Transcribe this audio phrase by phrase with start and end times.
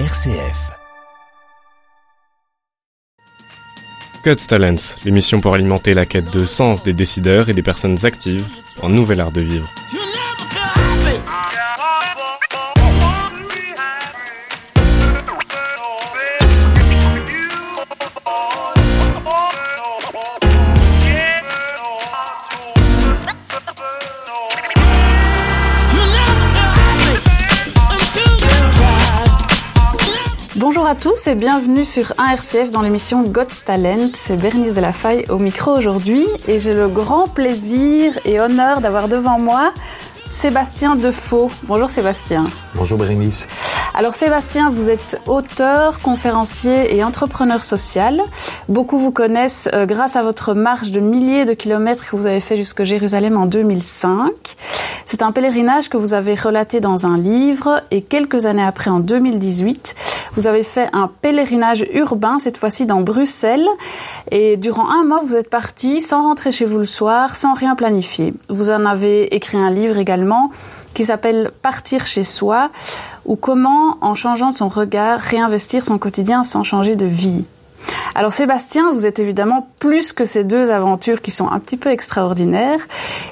[0.00, 0.72] RCF.
[4.24, 8.44] God's Talents, l'émission pour alimenter la quête de sens des décideurs et des personnes actives
[8.82, 9.72] en nouvel art de vivre.
[30.84, 34.10] Bonjour à tous et bienvenue sur 1RCF dans l'émission God's Talent.
[34.12, 39.38] C'est Bernice Delafaye au micro aujourd'hui et j'ai le grand plaisir et honneur d'avoir devant
[39.38, 39.72] moi
[40.30, 41.50] Sébastien Defaux.
[41.64, 42.44] Bonjour Sébastien.
[42.74, 43.46] Bonjour Bérénice.
[43.94, 48.20] Alors Sébastien, vous êtes auteur, conférencier et entrepreneur social.
[48.68, 52.40] Beaucoup vous connaissent euh, grâce à votre marche de milliers de kilomètres que vous avez
[52.40, 54.32] fait jusque Jérusalem en 2005.
[55.04, 59.00] C'est un pèlerinage que vous avez relaté dans un livre et quelques années après, en
[59.00, 59.94] 2018,
[60.36, 63.68] vous avez fait un pèlerinage urbain, cette fois-ci dans Bruxelles.
[64.32, 67.76] Et durant un mois, vous êtes parti sans rentrer chez vous le soir, sans rien
[67.76, 68.34] planifier.
[68.48, 70.13] Vous en avez écrit un livre également
[70.94, 72.70] qui s'appelle Partir chez soi,
[73.24, 77.44] ou comment, en changeant son regard, réinvestir son quotidien sans changer de vie.
[78.14, 81.90] Alors Sébastien, vous êtes évidemment plus que ces deux aventures qui sont un petit peu
[81.90, 82.80] extraordinaires.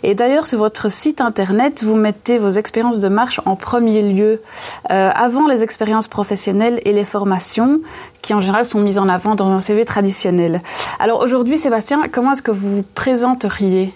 [0.03, 4.43] Et d'ailleurs, sur votre site internet, vous mettez vos expériences de marche en premier lieu,
[4.91, 7.81] euh, avant les expériences professionnelles et les formations,
[8.23, 10.63] qui en général sont mises en avant dans un CV traditionnel.
[10.99, 13.95] Alors aujourd'hui, Sébastien, comment est-ce que vous vous présenteriez?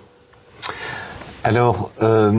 [1.46, 2.32] Alors, euh,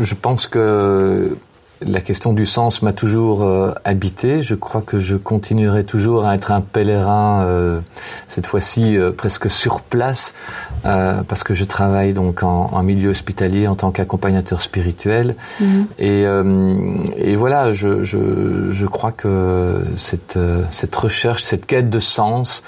[0.00, 1.36] je pense que
[1.82, 4.40] la question du sens m'a toujours euh, habité.
[4.40, 7.80] Je crois que je continuerai toujours à être un pèlerin, euh,
[8.26, 10.32] cette fois-ci euh, presque sur place,
[10.82, 15.34] parce que je travaille donc en, milieu hospitalier en tant qu'accompagnateur spirituel.
[15.60, 15.86] Mhm.
[15.98, 16.24] Et,
[17.16, 20.38] et, voilà, je, je, je, crois que cette,
[20.70, 22.62] cette recherche, cette quête de sens,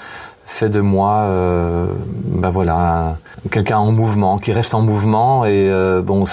[0.47, 1.87] fait de moi, euh,
[2.25, 3.17] ben voilà,
[3.51, 5.43] quelqu'un en mouvement, qui reste en mouvement.
[5.43, 6.23] Et euh, bon,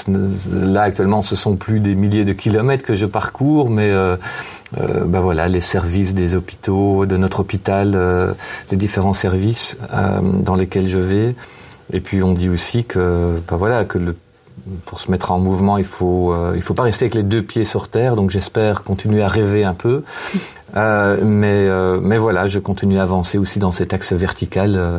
[0.53, 4.17] là actuellement, ce sont plus des milliers de kilomètres que je parcours, mais euh,
[4.79, 8.33] euh ben voilà, les services des hôpitaux, de notre hôpital, euh,
[8.71, 11.35] les différents services dans lesquels je vais.
[11.93, 14.15] Et puis on dit aussi que, ben voilà, que le
[14.87, 17.43] pour se mettre en mouvement, il faut euh, il faut pas rester avec les deux
[17.43, 18.17] pieds sur terre.
[18.17, 20.03] Donc j'espère continuer à rêver un peu,
[20.77, 24.99] euh, mais euh, mais voilà, je continue à avancer aussi dans cet axe vertical euh,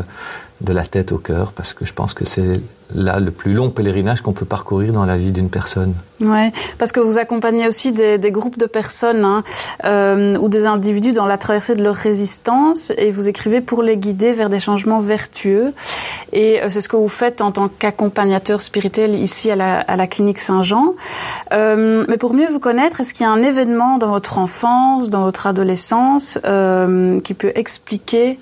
[0.61, 2.61] de la tête au cœur parce que je pense que c'est
[2.93, 5.95] là le plus long pèlerinage qu'on peut parcourir dans la vie d'une personne.
[6.21, 9.43] Ouais, parce que vous accompagnez aussi des, groupes de personnes hein,
[9.83, 13.97] euh, ou des individus dans la traversée de leur résistance et vous écrivez pour les
[13.97, 15.73] guider vers des changements vertueux.
[16.31, 20.39] Et euh, c'est ce que vous faites en tant qu'accompagnateur spirituel ici à la, clinique
[20.39, 20.93] Saint-Jean.
[21.51, 25.09] Euh, mais pour mieux vous connaître, est-ce qu'il y a un événement dans votre enfance,
[25.09, 26.39] dans votre adolescence,
[27.23, 28.39] qui peut expliquer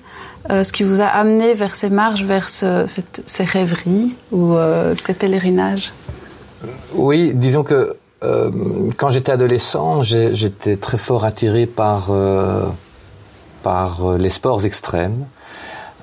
[0.48, 4.94] ce qui vous a amené vers ces marches, vers ce, cette, ces rêveries ou euh,
[4.94, 5.92] ces pèlerinages
[6.94, 8.50] Oui, disons que euh,
[8.96, 12.66] quand j'étais adolescent, j'étais très fort attiré par, euh,
[13.62, 15.24] par les sports extrêmes.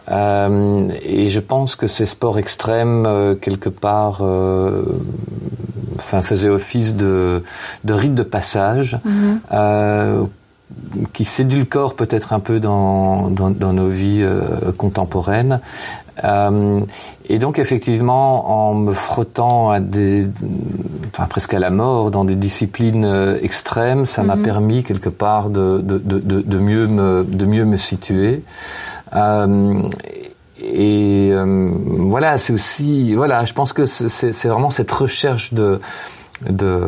[0.09, 4.83] Euh, et je pense que ces sports extrêmes, euh, quelque part, euh,
[5.95, 7.43] enfin, faisaient office de,
[7.83, 10.27] de rite de passage, mm-hmm
[11.13, 15.59] qui sédulcore peut-être un peu dans, dans, dans nos vies euh, contemporaines.
[16.23, 16.81] Euh,
[17.29, 20.27] et donc effectivement, en me frottant à des,
[21.13, 24.43] enfin presque à la mort dans des disciplines euh, extrêmes, ça m'a mm -hmm.
[24.43, 28.43] permis quelque part de, de, de, de, mieux me, de mieux me situer.
[30.63, 31.33] Et
[32.13, 35.79] voilà, c'est aussi, voilà, je pense que c'est vraiment cette recherche de
[36.49, 36.81] de,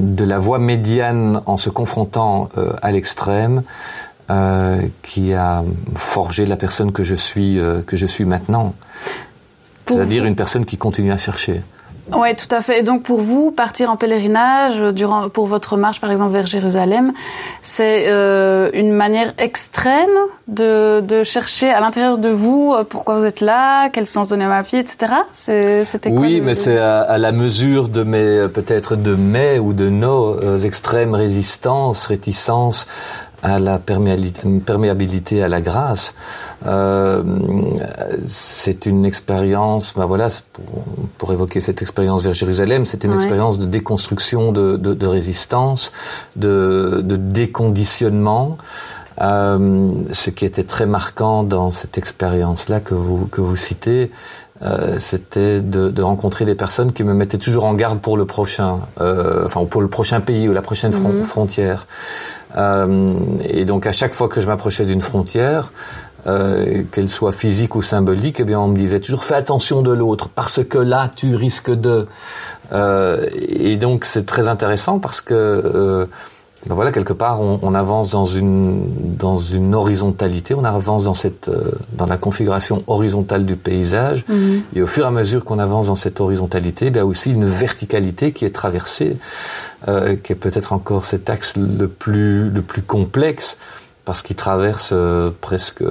[0.00, 3.62] de la voie médiane en se confrontant euh, à l'extrême
[4.30, 8.74] euh, qui a forgé la personne que je suis, euh, que je suis maintenant.
[9.86, 11.62] C'est-à-dire une personne qui continue à chercher.
[12.16, 12.80] Oui, tout à fait.
[12.80, 17.12] Et donc pour vous, partir en pèlerinage durant, pour votre marche, par exemple, vers Jérusalem,
[17.62, 20.08] c'est euh, une manière extrême
[20.48, 24.44] de, de chercher à l'intérieur de vous euh, pourquoi vous êtes là, quel sens donner
[24.44, 25.12] à ma vie, etc.
[25.32, 29.88] C'était Oui, mais c'est à, à, la mesure de mes, peut-être de mes ou de
[29.88, 32.86] nos euh, extrêmes résistances, réticences
[33.42, 36.14] à la perméabilité à la grâce.
[36.66, 37.22] Euh,
[38.26, 40.84] c'est une expérience, ben voilà, pour,
[41.18, 43.16] pour, évoquer cette expérience vers Jérusalem, c'est une ouais.
[43.16, 45.92] expérience de déconstruction de, de, de résistance,
[46.36, 48.58] de, de déconditionnement.
[49.20, 54.10] Euh, ce qui était très marquant dans cette expérience-là que vous, que vous citez,
[54.62, 58.80] euh, c'était de, rencontrer des personnes qui me mettaient toujours en garde pour le prochain,
[59.00, 61.24] euh, enfin pour le prochain pays ou la prochaine mhm.
[61.24, 61.86] frontière.
[62.56, 63.14] Euh,
[63.48, 65.72] et donc à chaque fois que je m'approchais d'une frontière,
[66.24, 70.28] qu'elle soit physique ou symbolique, eh bien on me disait toujours fais attention de l'autre
[70.28, 72.06] parce que là tu risques de.
[72.70, 76.06] et donc c'est très intéressant parce que
[76.66, 78.84] ben voilà, quelque part, on, on, avance dans une
[79.16, 84.62] dans une horizontalité, on avance dans cette euh, dans la configuration horizontale du paysage, mhm.
[84.74, 87.32] et au fur et à mesure qu'on avance dans cette horizontalité, il y a aussi
[87.32, 89.16] une verticalité qui est traversée,
[89.88, 93.56] euh, qui est peut-être encore cet axe le plus le plus complexe
[94.04, 95.84] parce qu'il traverse euh, presque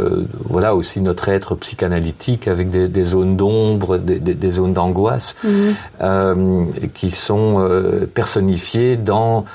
[0.44, 5.36] voilà aussi notre être psychanalytique avec des, des zones d'ombre, des, des, des, zones d'angoisse
[5.44, 5.76] mhm.
[6.02, 9.46] euh, qui sont euh, personnifiées dans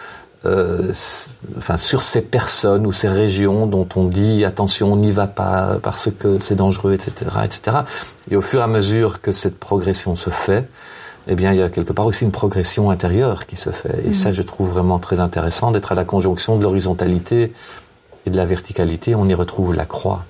[0.46, 0.92] euh,
[1.56, 5.78] enfin, sur ces personnes ou ces régions dont on dit attention, on n'y va pas
[5.82, 7.12] parce que c'est dangereux, etc.,
[7.44, 7.78] etc.
[8.30, 10.68] Et au fur et à mesure que cette progression se fait,
[11.26, 14.04] eh bien, il y a quelque part aussi une progression intérieure qui se fait.
[14.06, 14.34] Et ça, mhm.
[14.34, 17.52] je trouve vraiment très intéressant d'être à la conjonction de l'horizontalité
[18.26, 19.14] et de la verticalité.
[19.14, 20.24] On y retrouve la croix,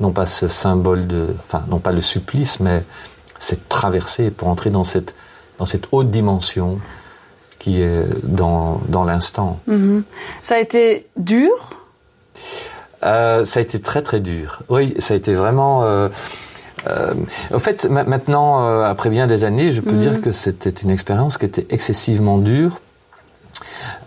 [0.00, 2.82] non pas ce symbole de, enfin, non pas le supplice, mais
[3.38, 5.14] cette traversée pour entrer dans cette
[5.58, 6.78] dans cette haute dimension
[7.58, 9.58] qui est dans, dans l'instant.
[9.66, 10.02] Mhm.
[10.42, 11.50] Ça a été dur?
[13.02, 14.60] Euh, Ça a été très très dur.
[14.68, 15.82] Oui, ça a été vraiment...
[15.84, 16.08] Euh,
[16.86, 17.12] euh,
[17.52, 19.98] en fait, maintenant, euh, après bien des années, je peux mhm.
[19.98, 22.80] dire que c'était une expérience qui était excessivement dure.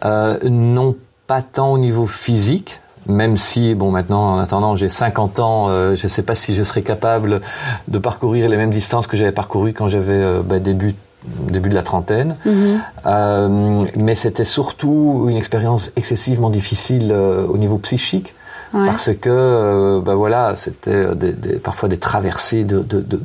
[0.06, 0.96] Euh, non
[1.28, 5.96] pas tant au niveau physique, même si, bon, maintenant, en attendant, j'ai 50 ans, euh,
[5.96, 7.42] je ne sais pas si je serais capable
[7.88, 10.96] de parcourir les mêmes distances que j'avais parcourues quand j'avais bah, début
[11.26, 12.36] début de la trentaine.
[12.46, 12.82] Mhm.
[13.06, 18.34] Euh, mais c'était surtout une expérience excessivement difficile euh, au niveau psychique.
[18.74, 23.20] Parce que, euh, ben voilà, c'était des, des, parfois des traversées de, de, de,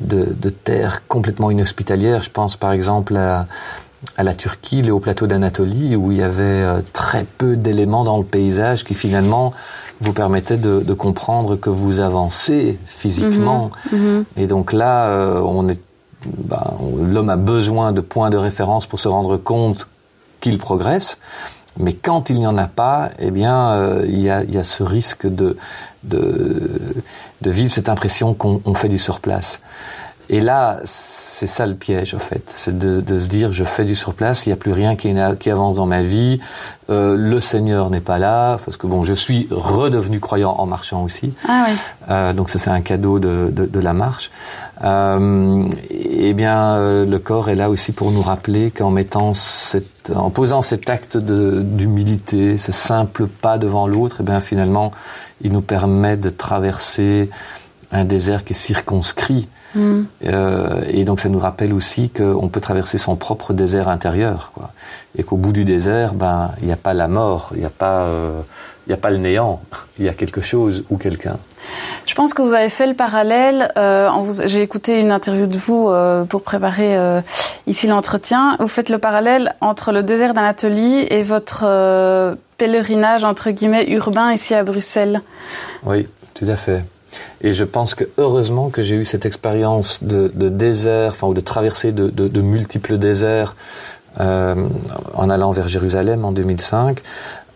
[0.00, 2.22] de, de terres complètement inhospitalières.
[2.22, 3.46] Je pense par exemple à,
[4.18, 8.04] à la Turquie, les hauts plateaux d'Anatolie, où il y avait euh, très peu d'éléments
[8.04, 9.54] dans le paysage qui finalement
[10.02, 13.70] vous permettaient de, de comprendre que vous avancez physiquement.
[13.92, 13.98] Mhm.
[13.98, 14.24] Mhm.
[14.36, 15.80] Et donc là, euh, on est
[16.26, 19.88] ben, l'homme a besoin de points de référence pour se rendre compte
[20.40, 21.18] qu'il progresse.
[21.78, 24.58] Mais quand il n'y en a pas, eh bien, euh, il, y a, il, y
[24.58, 25.56] a, ce risque de,
[26.02, 26.80] de,
[27.40, 29.60] de vivre cette impression qu'on fait du surplace.
[30.32, 32.44] Et là, c'est ça le piège, en fait.
[32.46, 35.12] C'est de, de, se dire, je fais du surplace, il n'y a plus rien qui,
[35.40, 36.38] qui, avance dans ma vie,
[36.88, 41.02] euh, le Seigneur n'est pas là, parce que bon, je suis redevenu croyant en marchant
[41.02, 41.32] aussi.
[41.48, 41.74] Ah oui.
[42.10, 44.30] Euh, donc ça, c'est un cadeau de, de, de la marche.
[44.84, 50.12] Euh, eh bien, euh, le corps est là aussi pour nous rappeler qu'en mettant cette,
[50.14, 54.92] en posant cet acte d'humilité, ce simple pas devant l'autre, eh bien, finalement,
[55.40, 57.30] il nous permet de traverser
[57.90, 60.02] un désert qui est circonscrit Mm.
[60.26, 64.70] Euh, et donc ça nous rappelle aussi qu'on peut traverser son propre désert intérieur, quoi.
[65.18, 67.70] Et qu'au bout du désert, ben il n'y a pas la mort, il n'y a
[67.70, 68.40] pas, euh,
[68.90, 69.60] a pas le néant,
[69.98, 71.36] il y a quelque chose ou quelqu'un.
[72.06, 73.70] Je pense que vous avez fait le parallèle.
[73.76, 74.08] Euh,
[74.46, 76.96] J'ai écouté une interview de vous euh, pour préparer
[77.66, 78.56] ici l'entretien.
[78.58, 84.54] Vous faites le parallèle entre le désert d'Anatolie et votre pèlerinage entre guillemets urbain ici
[84.54, 85.22] à Bruxelles.
[85.84, 86.84] Oui, tout à fait.
[87.40, 91.34] Et je pense que heureusement que j'ai eu cette expérience de, de, désert, enfin ou
[91.34, 93.56] de traversée de, de, de multiples déserts
[94.20, 94.54] euh,
[95.14, 97.00] en allant vers Jérusalem en 2005,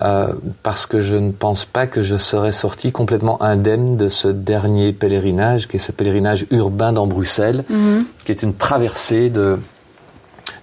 [0.03, 4.29] euh, parce que je ne pense pas que je serais sorti complètement indemne de ce
[4.29, 8.03] dernier pèlerinage, qui est ce pèlerinage urbain dans Bruxelles, mm-hmm.
[8.25, 9.59] qui est une traversée de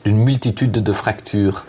[0.04, 1.66] d'une multitude de fractures,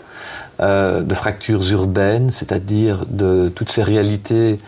[0.59, 4.59] euh, de fractures urbaines, c'est-à-dire de toutes ces réalités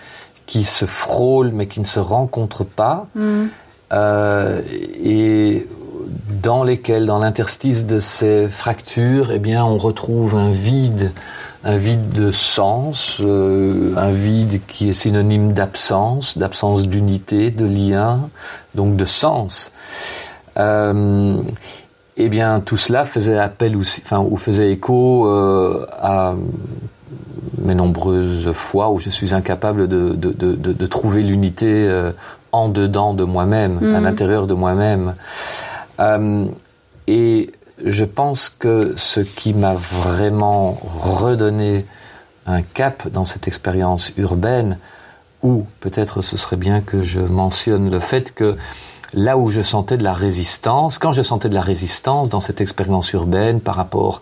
[0.46, 3.46] qui se frôlent mais qui ne se rencontrent pas, mm.
[3.94, 4.62] euh,
[5.04, 5.68] et
[6.42, 11.12] dans lesquels, dans l'interstice de ces fractures, eh bien, on retrouve un vide,
[11.64, 18.30] un vide de sens, euh, un vide qui est synonyme d'absence, d'absence d'unité, de lien,
[18.76, 19.72] donc de sens.
[20.58, 21.38] Euh,
[22.18, 26.36] eh bien, tout cela faisait appel aussi, enfin, ou faisait écho euh, à
[27.58, 32.12] mes nombreuses fois où je suis incapable de, de, de, de trouver l'unité euh,
[32.52, 34.04] en dedans de moi-même, à mm.
[34.04, 35.16] l'intérieur de moi-même.
[36.00, 36.46] Euh,
[37.08, 37.52] et
[37.84, 41.86] je pense que ce qui m'a vraiment redonné
[42.48, 44.78] un cap dans cette expérience urbaine,
[45.44, 48.56] ou peut-être ce serait bien que je mentionne le fait que
[49.14, 52.62] là où je sentais de la résistance, quand je sentais de la résistance dans cette
[52.62, 54.22] expérience urbaine par rapport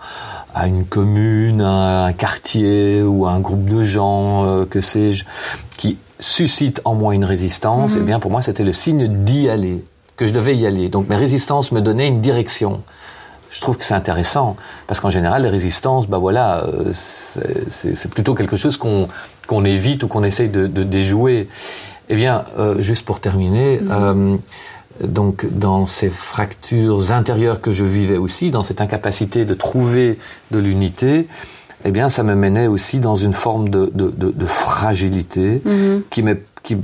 [0.54, 5.26] à une commune, à un quartier ou à un groupe de gens, euh, que sais-je,
[5.78, 9.84] qui suscite en moi une résistance, eh bien pour moi c'était le signe d'y aller.
[10.16, 10.90] que je devais y aller.
[10.90, 12.82] Donc mes résistances me donnaient une direction.
[13.50, 14.56] Je trouve que c'est intéressant
[14.88, 19.08] parce qu'en général, les résistances, bah voilà, euh, c'est plutôt quelque chose qu'on
[19.46, 21.50] qu'on évite ou qu'on essaye de, de, déjouer.
[22.10, 23.90] Eh bien, euh, juste pour terminer, mhm.
[23.92, 24.38] euh,
[25.02, 30.20] donc dans ces fractures intérieures que je vivais aussi, dans cette incapacité de trouver
[30.52, 31.28] de l'unité,
[31.86, 36.04] eh bien, ça me menait aussi dans une forme de, de, de fragilité mhm.
[36.10, 36.78] qui me qui,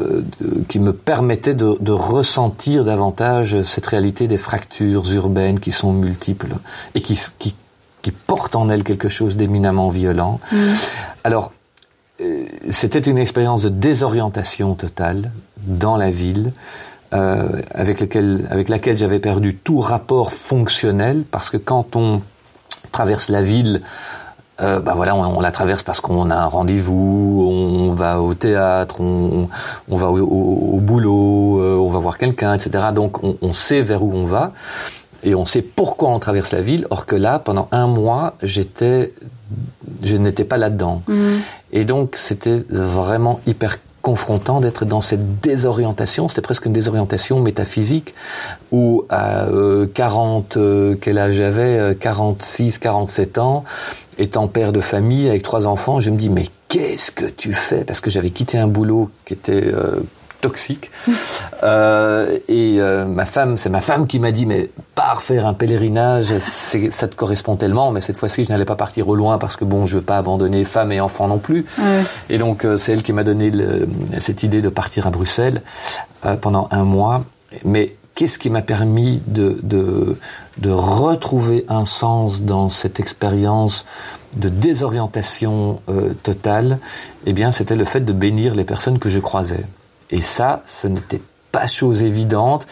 [0.00, 0.22] euh,
[0.68, 6.54] qui me permettait de, de, ressentir davantage cette réalité des fractures urbaines qui sont multiples
[6.94, 7.56] et qui, qui,
[8.00, 10.38] qui portent en elles quelque chose d'éminemment violent.
[10.52, 10.58] Mhm.
[11.24, 11.52] Alors,
[12.20, 15.32] euh, c'était une expérience de désorientation totale
[15.66, 16.52] dans la ville,
[17.14, 22.22] euh, avec, laquelle j'avais perdu tout rapport fonctionnel, parce que quand on
[22.90, 23.82] traverse la ville,
[24.60, 29.00] euh, bah voilà, on, la traverse parce qu'on a un rendez-vous, on, va au théâtre,
[29.00, 29.48] on,
[29.88, 32.86] on va au, boulot, euh, on va voir quelqu'un, etc.
[32.94, 34.52] Donc on, on, sait vers où on va
[35.24, 36.86] et on sait pourquoi on traverse la ville.
[36.90, 39.12] Or que là, pendant un mois, j'étais,
[40.02, 41.02] je n'étais pas là-dedans.
[41.08, 41.24] Mmh.
[41.72, 48.14] Et donc c'était vraiment hyper confrontant d'être dans cette désorientation, c'était presque une désorientation métaphysique,
[48.70, 49.46] où à
[49.94, 53.64] 40, euh, euh, quel âge j'avais, 46, 47 ans,
[54.18, 57.82] étant père de famille avec trois enfants, je me dis mais qu'est-ce que tu fais?
[57.82, 60.00] Parce que j'avais quitté un boulot qui était euh,
[60.44, 60.90] toxique.
[61.62, 65.54] Euh, et euh, ma femme, c'est ma femme qui m'a dit, mais pars faire un
[65.54, 69.56] pèlerinage, ça te correspond tellement, mais cette fois-ci, je n'allais pas partir au loin parce
[69.56, 71.64] que bon, je veux pas abandonner femme et enfant non plus.
[72.28, 75.62] Et donc, euh, c'est elle qui m'a donné le, cette idée de partir à Bruxelles
[76.42, 77.24] pendant un mois.
[77.64, 80.18] Mais qu'est-ce qui m'a permis de, de,
[80.58, 83.86] de, retrouver un sens dans cette expérience
[84.36, 85.80] de désorientation
[86.22, 86.78] totale?
[87.24, 89.64] Eh bien, c'était le fait de bénir les personnes que je croisais.
[90.10, 92.66] Et ça, ce n'était pas chose évidente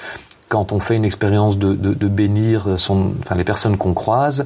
[0.49, 4.45] quand on fait une expérience de, bénir son, enfin, les personnes qu'on croise.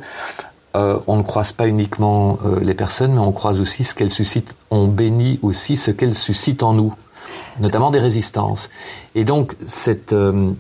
[0.77, 4.13] Euh, on ne croise pas uniquement euh, les personnes, mais on croise aussi ce qu'elles
[4.13, 4.55] suscitent.
[4.71, 6.95] On bénit aussi ce qu'elles suscitent en nous,
[7.61, 8.69] notamment des résistances.
[9.15, 10.53] Et donc, cette, euh,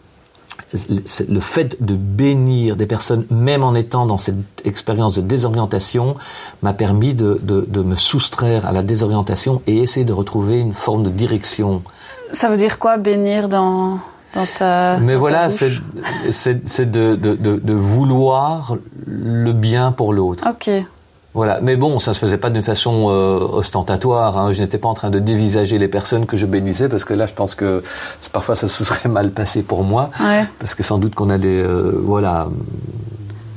[1.28, 6.16] le fait de bénir des personnes, même en étant dans cette expérience de désorientation,
[6.62, 11.04] m'a permis de, de, me soustraire à la désorientation et essayer de retrouver une forme
[11.04, 11.83] de direction
[12.33, 13.99] ça veut dire quoi bénir dans,
[14.35, 14.99] dans ta.
[14.99, 15.71] Mais voilà, c'est
[16.90, 20.45] de, de, de, vouloir le bien pour l'autre.
[20.49, 20.71] Ok.
[21.35, 24.38] Voilà, mais bon, ça se faisait pas d'une façon euh, ostentatoire.
[24.38, 24.52] Hein.
[24.52, 27.26] Je n'étais pas en train de dévisager les personnes que je bénissais, parce que là,
[27.26, 27.83] je pense que
[28.33, 30.09] parfois ça se serait mal passé pour moi,
[30.59, 32.49] parce que sans doute qu'on allait, euh, voilà,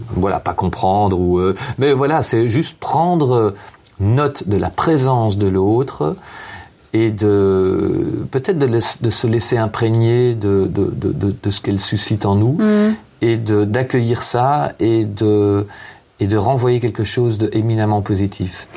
[0.10, 1.40] voilà, pas comprendre ou.
[1.40, 3.54] Euh, mais voilà, c'est juste prendre
[4.02, 6.16] note de la présence de l'autre
[6.94, 10.92] et de peut-être de, de, se laisser imprégner de, de,
[11.44, 12.96] de ce qu'elle suscite en nous mm.
[13.22, 15.66] et d'accueillir ça et de
[16.20, 18.68] et de renvoyer quelque chose de éminemment positif.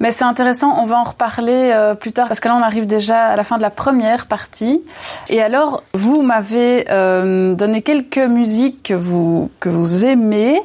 [0.00, 2.86] Mais c'est intéressant, on va en reparler euh, plus tard parce que là on arrive
[2.86, 4.82] déjà à la fin de la première partie.
[5.28, 10.60] Et alors vous m'avez euh, donné quelques musiques que vous que vous aimez,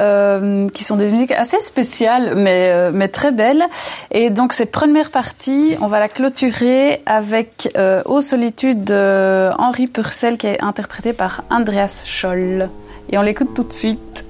[0.00, 3.64] euh, qui sont des musiques assez spéciales mais mais très belles.
[4.10, 7.68] Et donc cette première partie, on va la clôturer avec
[8.06, 12.68] Aux solitudes de Henri Purcell qui est interprété par Andreas Scholl.
[13.10, 14.24] Et on l'écoute tout de suite.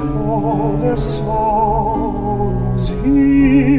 [0.00, 3.78] all their songs he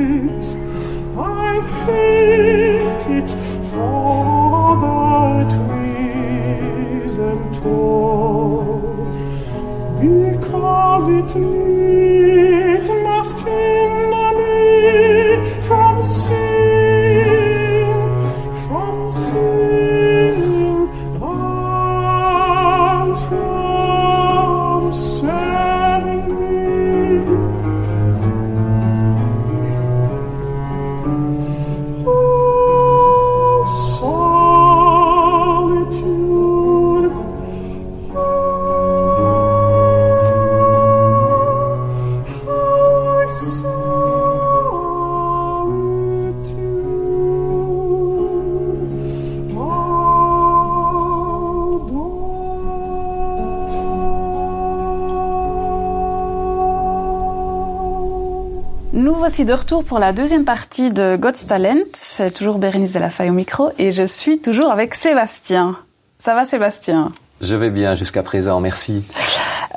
[59.31, 61.85] voici de retour pour la deuxième partie de God's Talent.
[61.93, 65.77] C'est toujours Bérénice de la Faille au micro et je suis toujours avec Sébastien.
[66.19, 67.13] Ça va Sébastien?
[67.39, 69.05] Je vais bien jusqu'à présent, merci.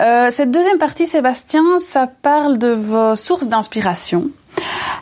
[0.00, 4.24] Euh, Cette deuxième partie, Sébastien, ça parle de vos sources d'inspiration.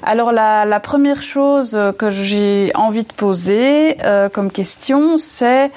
[0.02, 5.70] Alors la, la première chose que j'ai envie de poser euh, comme question, c'est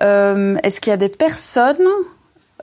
[0.00, 1.86] euh, est-ce qu'il y a des personnes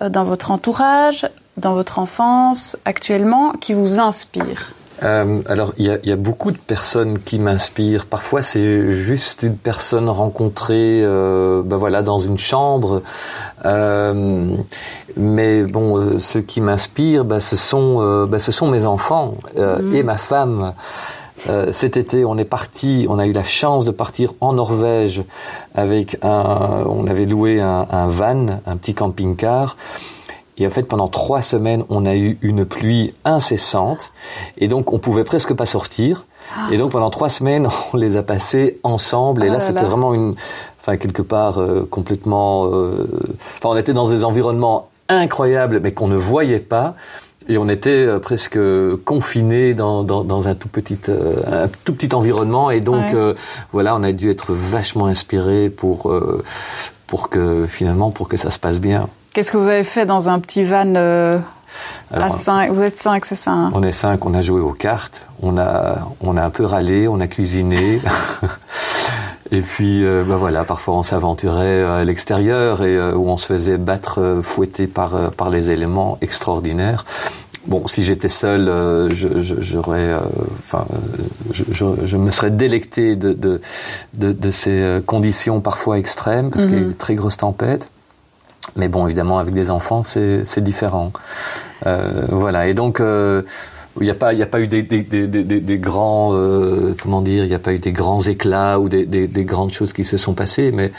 [0.02, 4.74] dans votre entourage, dans votre enfance actuellement, qui vous inspirent?
[5.04, 8.06] Euh, alors, il y a, y a beaucoup de personnes qui m'inspirent.
[8.06, 13.02] Parfois, c'est juste une personne rencontrée, euh, ben voilà, dans une chambre.
[13.66, 14.56] Euh,
[15.16, 19.36] mais bon, euh, ceux qui m'inspirent, ben, ce sont, euh, ben, ce sont mes enfants
[19.58, 20.74] euh, et ma femme.
[21.48, 25.24] Euh, cet été, on est parti, on a eu la chance de partir en Norvège
[25.74, 29.78] avec un, on avait loué un, un van, un petit camping-car.
[30.60, 34.12] Et en fait, pendant trois semaines, on a eu une pluie incessante.
[34.58, 36.26] Et donc, on pouvait presque pas sortir.
[36.72, 39.44] Et donc, pendant trois semaines, on les a passées ensemble.
[39.44, 40.36] Et Ah là, là c'était vraiment une,
[40.82, 43.08] enfin, quelque part, euh, complètement, euh,
[43.58, 46.96] enfin, on était dans des environnements incroyables, mais qu'on ne voyait pas.
[47.48, 48.60] Et on était euh, presque
[49.06, 53.16] confinés dans, dans, dans un tout petit euh, un tout petit environnement et donc Ouais.
[53.16, 53.34] euh,
[53.72, 56.44] voilà on a dû être vachement inspiré pour euh,
[57.08, 59.08] pour que finalement pour que ça se passe bien.
[59.34, 61.38] Qu'est-ce que vous avez fait dans un petit van euh,
[62.12, 63.72] à Alors, 5 Vous êtes 5, c'est ça hein?
[63.74, 67.08] On est cinq, on a joué aux cartes, on a, on a un peu râlé,
[67.08, 68.02] on a cuisiné.
[69.52, 73.46] et puis, euh, bah voilà, parfois on s'aventurait à l'extérieur et euh, où on se
[73.46, 77.06] faisait battre, euh, fouetter par, euh, par les éléments extraordinaires.
[77.68, 80.16] Bon, si j'étais seul, euh, je- je- j'aurais,
[80.66, 81.64] enfin, euh, je,
[82.04, 83.62] je- me serais délecté de, de,
[84.16, 87.90] de, de ces conditions parfois extrêmes parce qu'il y a eu de très grosses tempêtes.
[88.76, 91.12] Mais bon, évidemment, avec des enfants, c'est différent.
[91.86, 92.68] Euh, voilà.
[92.68, 93.44] Et donc, euh,
[94.00, 96.96] il n'y a pas, il y a pas eu des, des, des, des, grands, euh,
[97.02, 99.72] comment dire, il n'y a pas eu des grands éclats ou des, des, des grandes
[99.74, 100.72] choses qui se sont passées.
[100.74, 100.92] Mais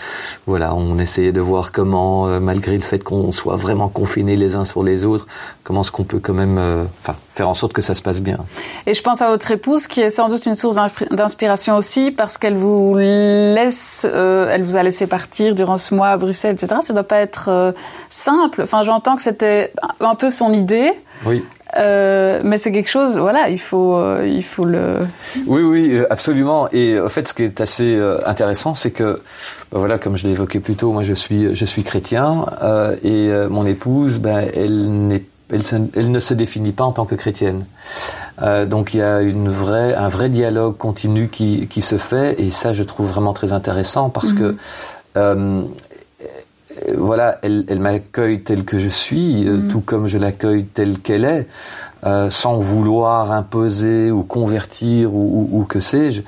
[0.46, 4.55] voilà, on essayait de voir comment, euh, malgré le fait qu'on soit vraiment confinés les
[4.55, 5.26] uns sur les autres,
[5.64, 8.20] comment est-ce qu'on peut quand même, euh, enfin, faire en sorte que ça se passe
[8.20, 8.38] bien.
[8.87, 12.11] Et je pense à votre épouse qui est sans doute une source d'inspir- d'inspiration aussi
[12.11, 16.76] parce qu'elle vous laisse, elle vous a laissé partir durant ce mois à Bruxelles, etc.
[16.83, 17.74] Ça doit pas être
[18.11, 18.62] simple.
[18.62, 20.92] Enfin, j'entends que c'était un peu son idée,
[21.24, 21.44] Oui.
[21.77, 23.17] Euh, mais c'est quelque chose.
[23.17, 24.99] Voilà, il faut, euh, il faut le.
[25.47, 26.69] Oui, oui, euh, absolument.
[26.73, 29.21] Et en fait, ce qui est assez intéressant, c'est que,
[29.73, 32.97] ben voilà, comme je l'ai évoqué plus tôt, moi je suis, je suis chrétien euh,
[33.03, 35.63] et euh, mon épouse, ben, elle, n'est, elle,
[35.97, 37.65] elle ne se définit pas en tant que chrétienne.
[38.43, 42.41] Euh, donc il y a une vraie, un vrai dialogue continu qui, qui se fait
[42.41, 44.55] et ça, je trouve vraiment très intéressant parce que euh,
[45.17, 45.63] euh,
[46.97, 51.25] voilà, elle, elle m'accueille tel que je suis, euh, tout comme je l'accueille telle qu'elle
[51.25, 51.47] est,
[52.07, 56.23] euh, sans vouloir imposer ou convertir ou, ou- ou que sais-je.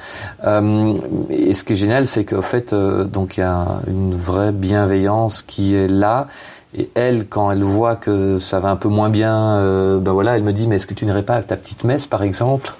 [0.44, 0.94] Euh,
[1.30, 4.52] et ce qui est génial, c'est qu'en fait, euh, donc il y a une vraie
[4.52, 6.26] bienveillance qui est là.
[6.74, 10.38] Et elle, quand elle voit que ça va un peu moins bien, euh, ben voilà,
[10.38, 12.72] elle me dit mais est-ce que tu n'irais pas à ta petite messe par exemple?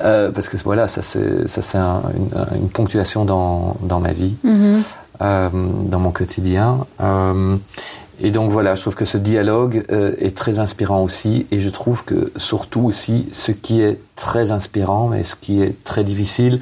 [0.00, 4.12] Euh, Parce que voilà, ça c'est ça c'est un- une, une ponctuation dans dans ma
[4.12, 4.34] vie
[5.22, 6.86] euh, dans mon quotidien.
[7.00, 7.56] Euh,
[8.20, 11.70] et donc voilà, je trouve que ce dialogue euh, est très inspirant aussi, et je
[11.70, 16.60] trouve que surtout aussi, ce qui est très inspirant, mais ce qui est très difficile,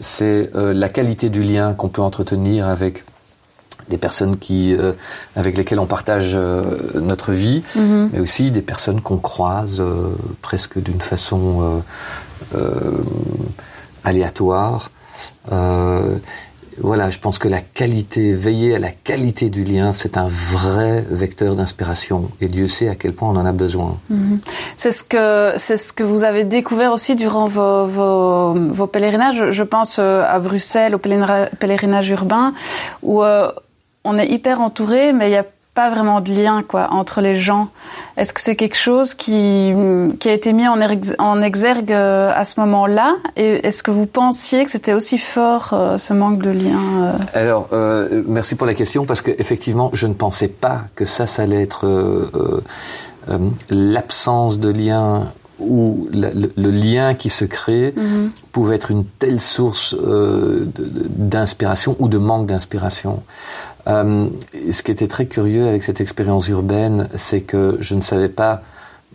[0.00, 3.04] c'est la qualité du lien qu'on peut entretenir avec
[3.88, 4.92] des personnes qui, euh,
[5.36, 10.08] avec lesquelles on partage euh, notre vie, mais aussi des personnes qu'on croise euh,
[10.42, 11.82] presque d'une façon
[14.04, 14.90] aléatoire.
[16.78, 21.04] Voilà, je pense que la qualité, veiller à la qualité du lien, c'est un vrai
[21.10, 22.30] vecteur d'inspiration.
[22.40, 23.96] Et Dieu sait à quel point on en a besoin.
[24.76, 29.50] C'est ce que ce que vous avez découvert aussi durant vos, vos, pèlerinages.
[29.50, 32.52] Je- pense euh, à Bruxelles au pèlerina- pèlerinage urbain
[33.02, 33.50] où euh,
[34.04, 35.44] on est hyper entouré, mais il n'y a
[35.76, 37.68] pas vraiment de lien quoi entre les gens.
[38.16, 39.72] Est-ce que c'est quelque chose qui
[40.20, 43.08] qui a été mis en, erg- en exergue euh, à ce moment-là?
[43.36, 47.12] Et est-ce que vous pensiez que c'était aussi fort euh, ce manque de lien euh?
[47.34, 51.26] Alors, euh, merci pour la question parce que effectivement, je ne pensais pas que ça,
[51.26, 51.84] ça allait être
[53.70, 55.24] l'absence de lien
[55.58, 57.94] ou la- le, le lien qui se crée
[58.52, 63.22] pouvait être une telle source euh, d'inspiration ou de manque d'inspiration.
[63.88, 64.28] Euh,
[64.72, 68.62] ce qui était très curieux avec cette expérience urbaine, c'est que je ne savais pas.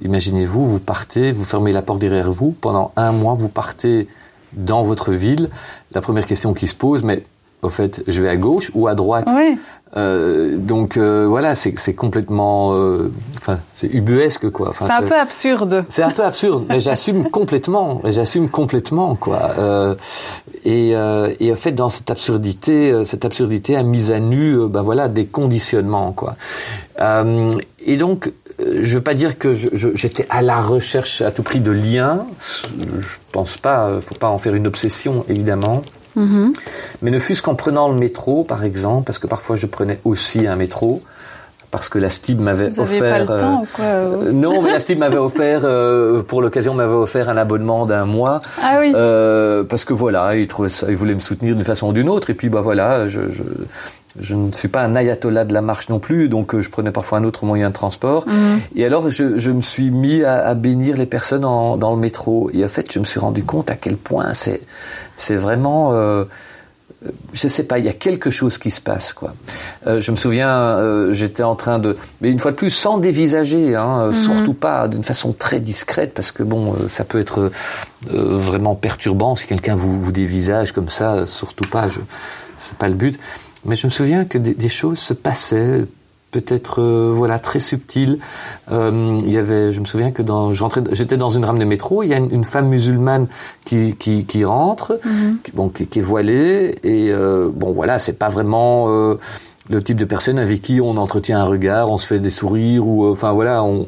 [0.02, 4.08] Imaginez-vous, vous partez, vous fermez la porte derrière vous pendant un mois, vous partez
[4.54, 5.50] dans votre ville.
[5.94, 7.24] La première question qui se pose, mais
[7.62, 9.58] au fait, je vais à gauche ou à droite Oui.
[9.98, 14.72] Euh, Donc euh, voilà, c'est complètement, euh, enfin, c'est ubuesque quoi.
[14.80, 15.86] C'est un peu absurde.
[15.90, 18.02] c'est un peu absurde, mais j'assume complètement.
[18.06, 19.52] J'assume complètement, quoi.
[19.58, 19.96] Euh,
[20.64, 24.82] et, euh, et en fait, dans cette absurdité, cette absurdité a mis à nu, ben
[24.82, 26.36] voilà, des conditionnements, quoi.
[27.02, 27.52] Euh,
[27.86, 31.72] et donc, je veux pas dire que j'étais à la recherche à tout prix de
[31.72, 32.26] liens.
[32.40, 34.00] Je pense pas.
[34.00, 35.84] Faut pas en faire une obsession, évidemment.
[36.16, 40.48] Mais ne fût-ce qu'en prenant le métro, par exemple, parce que parfois je prenais aussi
[40.48, 41.04] un métro,
[41.72, 43.00] parce que la STIB m'avait Vous offert.
[43.00, 46.22] pas le euh, temps ou quoi euh euh, non, mais la STIB m'avait offert, euh,
[46.22, 48.42] pour l'occasion, m'avait offert un abonnement d'un mois.
[48.62, 48.92] Ah oui.
[48.94, 52.10] Euh, parce que voilà, il trouvait ça, il voulait me soutenir d'une façon ou d'une
[52.10, 52.30] autre.
[52.30, 53.44] Et puis, bah voilà, je, je,
[54.20, 56.92] je ne suis pas un ayatollah de la marche non plus, donc euh, je prenais
[56.92, 58.26] parfois un autre moyen de transport.
[58.76, 62.00] Et alors, je, je me suis mis à, à bénir les personnes en, dans le
[62.02, 62.50] métro.
[62.54, 64.62] Et en fait, je me suis rendu compte à quel point c'est,
[65.16, 65.94] c'est vraiment.
[67.06, 69.34] Euh, je sais pas, il y a quelque chose qui se passe, quoi.
[69.88, 72.98] Euh, je me souviens, euh, j'étais en train de, mais une fois de plus, sans
[72.98, 77.20] dévisager, hein, euh, surtout pas d'une façon très discrète, parce que bon, euh, ça peut
[77.20, 77.52] être
[78.12, 81.88] euh, vraiment perturbant si quelqu'un vous, vous dévisage comme ça, surtout pas.
[81.88, 82.00] Je,
[82.60, 83.20] c'est pas le but.
[83.66, 85.86] Mais je me souviens que des, des choses se passaient
[86.32, 88.20] peut-être euh, voilà très subtile.
[88.72, 92.04] Euh, il y avait, je me souviens que dans, j'étais dans une rame de métro,
[92.04, 93.28] il y a une, une femme musulmane
[93.66, 95.00] qui qui, qui rentre,
[95.44, 99.16] qui, bon qui, qui est voilée et euh, bon voilà, c'est pas vraiment euh,
[99.70, 102.88] le type de personne avec qui on entretient un regard, on se fait des sourires
[102.88, 103.64] ou enfin voilà.
[103.64, 103.86] On,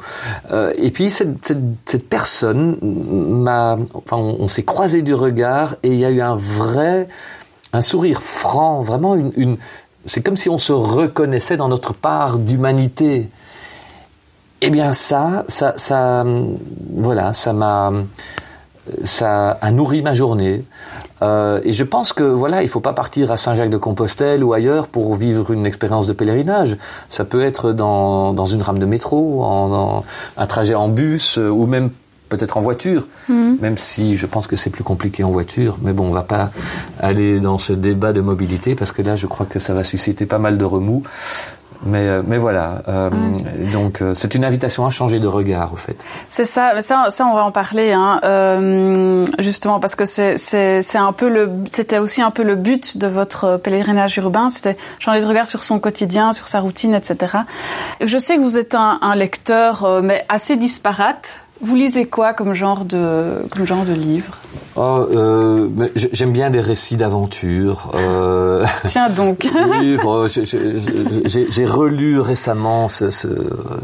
[0.78, 5.90] et puis cette, cette, cette personne m'a, enfin on, on s'est croisé du regard et
[5.90, 7.08] il y a eu un vrai,
[7.74, 9.58] un sourire franc, vraiment une, une
[10.06, 13.30] c'est comme si on se reconnaissait dans notre part d'humanité.
[14.62, 16.24] Eh bien ça, ça, ça,
[16.96, 17.92] voilà, ça m'a,
[19.04, 20.64] ça a nourri ma journée.
[21.22, 25.16] Euh, et je pense que voilà, il faut pas partir à Saint-Jacques-de-Compostelle ou ailleurs pour
[25.16, 26.78] vivre une expérience de pèlerinage.
[27.08, 30.04] Ça peut être dans, dans une rame de métro, en, dans
[30.38, 31.92] un trajet en bus euh, ou même
[32.36, 35.78] peut-être en voiture, même si je pense que c'est plus compliqué en voiture.
[35.82, 36.52] Mais bon, on va pas
[37.00, 40.26] aller dans ce débat de mobilité parce que là, je crois que ça va susciter
[40.26, 41.04] pas mal de remous.
[41.86, 43.10] Mais, euh, mais voilà, euh,
[43.74, 45.98] donc euh, c'est une invitation à changer de regard, au fait.
[46.30, 50.82] C'est ça, ça, ça, on va en parler, hein, euh, justement, parce que c'est, c'est,
[50.82, 54.78] c'est un peu le, c'était aussi un peu le but de votre pèlerinage urbain, c'était
[55.00, 57.40] changer de regard sur son quotidien, sur sa routine, etc.
[58.00, 61.43] Je sais que vous êtes un, un lecteur, mais assez disparate.
[61.64, 64.38] Vous lisez quoi comme genre de, comme genre de livre?
[64.76, 67.92] Oh, euh, j'aime bien des récits d'aventure.
[67.94, 69.48] Euh, Tiens donc.
[70.04, 73.28] bon, j'ai- relu récemment ce, ce-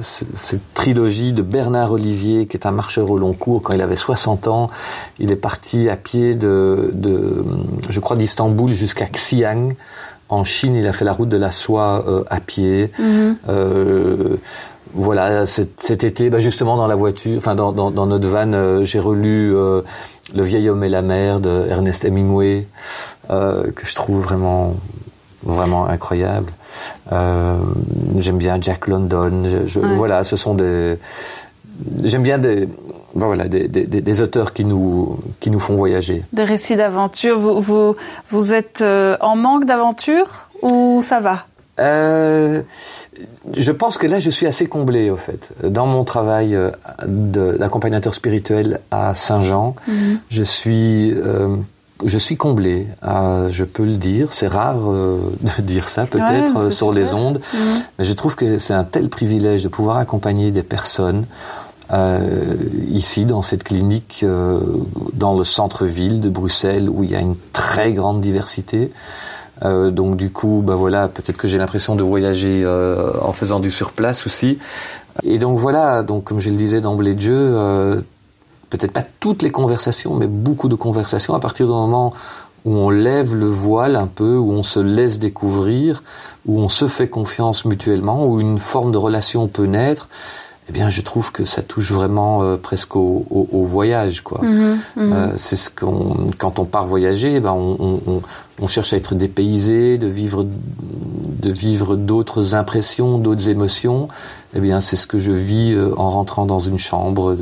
[0.02, 3.62] ce- cette trilogie de Bernard Olivier, qui est un marcheur au long cours.
[3.62, 4.68] Quand il avait 60 ans,
[5.20, 7.44] il est parti à pied de, de
[7.90, 9.70] je crois, d'Istanbul jusqu'à Xi'an.
[10.32, 12.92] En Chine, il a fait la route de la soie euh, à pied.
[13.48, 14.38] Euh,
[14.94, 18.52] voilà, cet, cet été, bah, justement dans la voiture, enfin dans, dans, dans notre van,
[18.54, 19.82] euh, j'ai relu euh,
[20.36, 22.68] Le vieil homme et la mer de Ernest Hemingway,
[23.32, 24.76] euh, que je trouve vraiment
[25.44, 26.52] vraiment incroyable.
[28.18, 29.44] J'aime bien Jack London.
[29.46, 29.96] Je, je- Ouais.
[29.96, 30.98] Voilà, ce sont des.
[32.04, 32.68] J'aime bien des.
[33.16, 36.24] ben voilà, des, des, des- des auteurs qui nous qui nous font voyager.
[36.34, 37.40] Des récits d'aventure.
[37.40, 37.96] Vous, vous,
[38.32, 38.84] vous êtes
[39.22, 41.46] en manque d'aventure ou ça va?
[41.80, 42.62] Euh,
[43.56, 45.52] je pense que là, je suis assez comblé, au fait.
[45.64, 46.72] Dans mon travail euh,
[47.06, 49.76] d'accompagnateur spirituel à Saint-Jean,
[50.30, 51.56] je suis, euh,
[52.06, 52.88] je suis comblé.
[53.04, 54.30] Euh, je peux le dire.
[54.32, 55.20] C'est rare euh,
[55.58, 57.40] de dire ça, peut-être, euh, sur les ondes.
[57.98, 61.26] Mais je trouve que c'est un tel privilège de pouvoir accompagner des personnes
[62.92, 64.24] ici dans cette clinique
[65.14, 68.92] dans le centre-ville de Bruxelles où il y a une très grande diversité.
[69.64, 73.60] Euh, donc du coup, bah voilà, peut-être que j'ai l'impression de voyager euh, en faisant
[73.60, 74.58] du surplace aussi.
[75.24, 78.02] Et donc voilà, donc comme je le disais d'emblée de jeu, euh,
[78.70, 82.14] peut-être pas toutes les conversations, mais beaucoup de conversations à partir du moment
[82.66, 86.04] où on lève le voile un peu, où on se laisse découvrir,
[86.46, 90.08] où on se fait confiance mutuellement, où une forme de relation peut naître.
[90.68, 94.40] Eh bien, je trouve que ça touche vraiment euh, presque au, au, au voyage, quoi.
[94.44, 98.22] Euh, c'est ce qu'on, quand on part voyager, ben on, on,
[98.62, 104.08] on, cherche à être dépaysé, de vivre, de vivre d'autres impressions, d'autres émotions.
[104.56, 107.36] Eh bien, c'est ce que je vis euh, en rentrant dans une chambre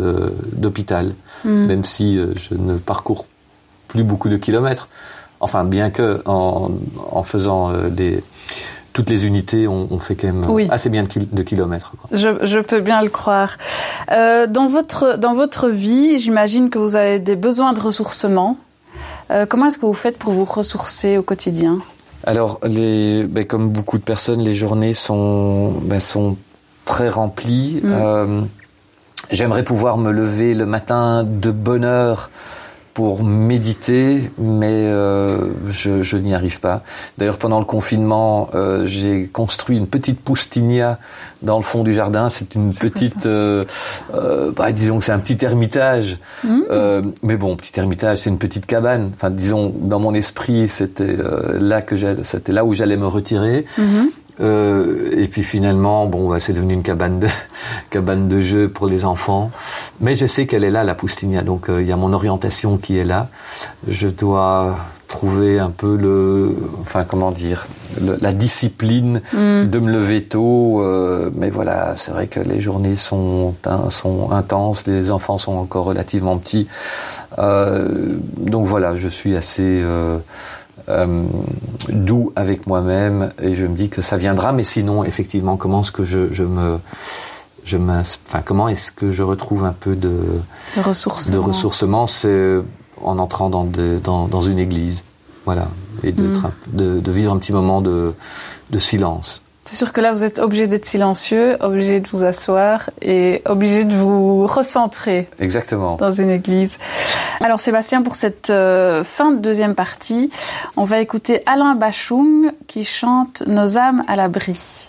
[0.54, 1.14] d'hôpital,
[1.46, 3.26] même si euh, je ne parcours
[3.88, 4.90] plus beaucoup de kilomètres.
[5.40, 6.72] Enfin, bien que en,
[7.12, 8.24] en faisant euh, des,
[8.92, 10.68] toutes les unités, on, on fait quand même Oui.
[10.72, 11.92] assez bien de, kil- de kilomètres.
[11.92, 12.10] quoi.
[12.12, 13.58] Je, je peux bien le croire.
[14.12, 18.58] Euh, dans, votre, dans votre vie, j'imagine que vous avez des besoins de ressourcement.
[19.32, 21.80] Euh, comment est-ce que vous faites pour vous ressourcer au quotidien
[22.24, 26.38] Alors, les, ben, comme beaucoup de personnes, les journées sont, ben, sont
[26.86, 27.82] très remplies.
[27.86, 28.42] Euh,
[29.30, 32.30] J'aimerais pouvoir me lever le matin de bonne heure
[32.98, 35.38] pour méditer, mais euh,
[35.70, 36.82] je, je n'y arrive pas.
[37.20, 40.98] D'ailleurs, pendant le confinement, euh, j'ai construit une petite poustinia
[41.44, 42.30] dans le fond du jardin.
[42.30, 43.66] C'est une petite, euh,
[44.16, 46.18] euh, bah, disons que c'est un petit ermitage.
[46.72, 49.12] Euh, mais bon, petit ermitage, c'est une petite cabane.
[49.14, 51.18] Enfin, disons, dans mon esprit, c'était
[51.60, 53.68] là que c'était là où j'allais me retirer.
[54.40, 57.28] Euh, et puis finalement, bon, bah, c'est devenu une cabane de
[57.90, 59.52] cabane de jeu pour les enfants.
[60.00, 61.42] Mais je sais qu'elle est là, la Poustinia.
[61.42, 63.30] Donc euh, il y a mon orientation qui est là.
[63.88, 67.66] Je dois trouver un peu le, enfin comment dire,
[68.02, 70.82] le- la discipline de me lever tôt.
[70.84, 73.56] euh, mais voilà, c'est vrai que les journées sont
[73.90, 74.86] sont intenses.
[74.86, 76.68] Les enfants sont encore relativement petits.
[77.40, 77.88] Euh,
[78.38, 79.82] donc voilà, je suis assez
[80.90, 81.24] euh, euh,
[81.90, 84.52] doux avec moi-même et je me dis que ça viendra.
[84.52, 86.80] Mais sinon, effectivement, comment est-ce que je, je me
[87.66, 90.22] je enfin, comment est-ce que je retrouve un peu de,
[90.78, 91.36] De ressourcement.
[91.36, 92.60] de ressourcement C'est
[93.04, 93.66] en entrant dans,
[94.04, 95.04] dans, dans une église,
[95.46, 95.68] voilà,
[96.04, 96.32] et de,
[96.74, 98.14] de, de vivre un petit moment de,
[98.72, 99.44] de silence.
[99.68, 103.84] C'est sûr que là, vous êtes obligé d'être silencieux, obligé de vous asseoir et obligé
[103.84, 105.98] de vous recentrer Exactement.
[105.98, 106.80] dans une église.
[107.42, 110.32] Alors Sébastien, pour cette euh, fin de deuxième partie,
[110.78, 114.88] on va écouter Alain Bachung qui chante Nos âmes à l'abri.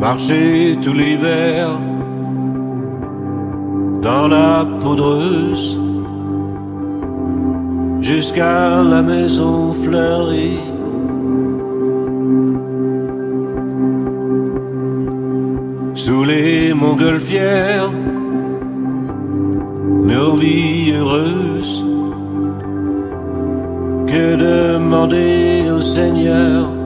[0.00, 1.78] Marcher tout l'hiver
[4.02, 5.78] dans la poudreuse
[8.00, 10.58] jusqu'à la maison fleurie.
[15.94, 17.90] Sous les montgolfières,
[20.10, 21.84] nos vies heureuses,
[24.08, 26.81] que demander au Seigneur?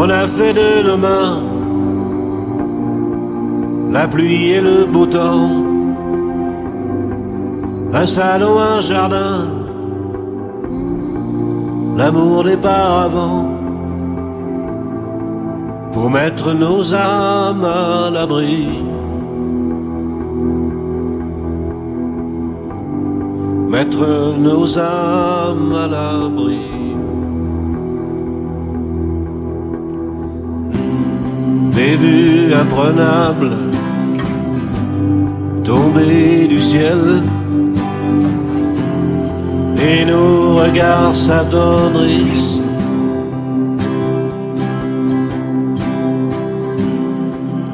[0.00, 1.38] On a fait de nos mains
[3.90, 5.50] la pluie et le beau temps,
[7.92, 9.46] un salon, un jardin,
[11.96, 13.48] l'amour des paravents,
[15.92, 18.68] pour mettre nos âmes à l'abri.
[23.68, 26.77] Mettre nos âmes à l'abri.
[31.88, 33.56] Des vues imprenables
[35.64, 37.00] tomber du ciel
[39.88, 42.60] et nos regards s'attendrissent.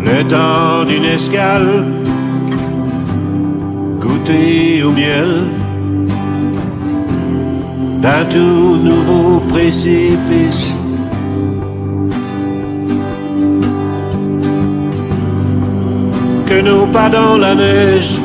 [0.08, 1.84] Le temps d'une escale,
[4.00, 5.30] goûter au miel
[8.02, 10.73] d'un tout nouveau précipice.
[16.46, 18.18] Que nos pas dans la neige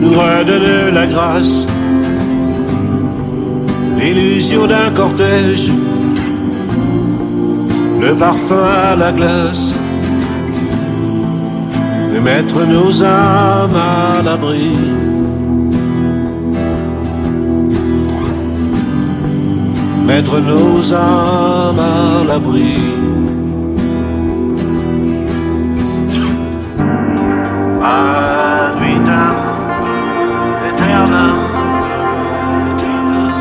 [0.00, 1.66] nous redonnent la grâce,
[3.98, 5.70] l'illusion d'un cortège,
[8.00, 9.72] le parfum à la glace,
[12.14, 14.70] de mettre nos âmes à l'abri.
[20.06, 23.15] Mettre nos âmes à l'abri.
[27.86, 29.36] Ad vitam
[30.66, 31.36] aeternam,
[32.68, 33.32] aeternam,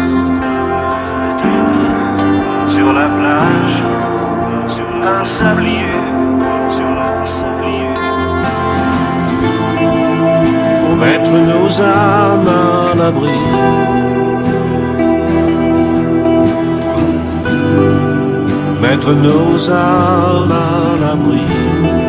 [2.73, 3.79] sur la plage,
[4.75, 5.99] sur un sablier,
[6.75, 7.95] sur un sablier,
[10.81, 13.39] pour mettre nos âmes à l'abri.
[18.81, 20.63] Mettre nos âmes à
[21.01, 22.05] l'abri.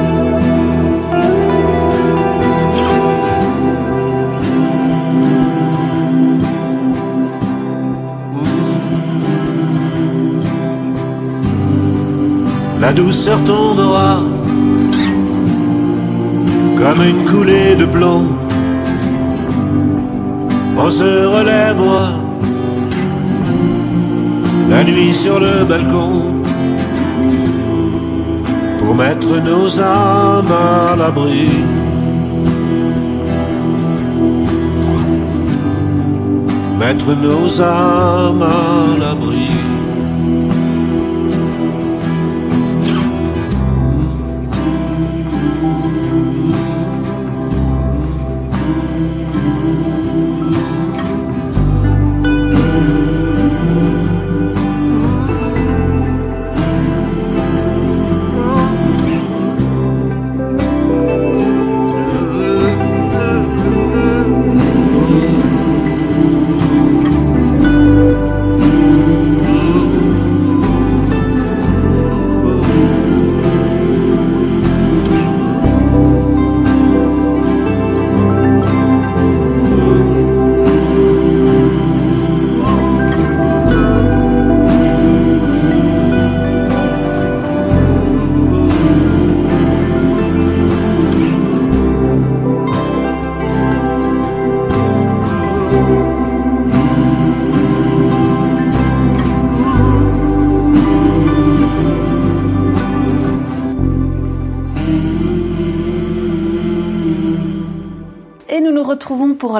[12.80, 14.20] La douceur tombera
[16.78, 18.24] comme une coulée de plomb.
[20.78, 22.12] On se relèvera
[24.68, 26.22] la nuit sur le balcon
[28.80, 31.48] pour mettre nos âmes à l'abri.
[36.78, 39.75] Mettre nos âmes à l'abri.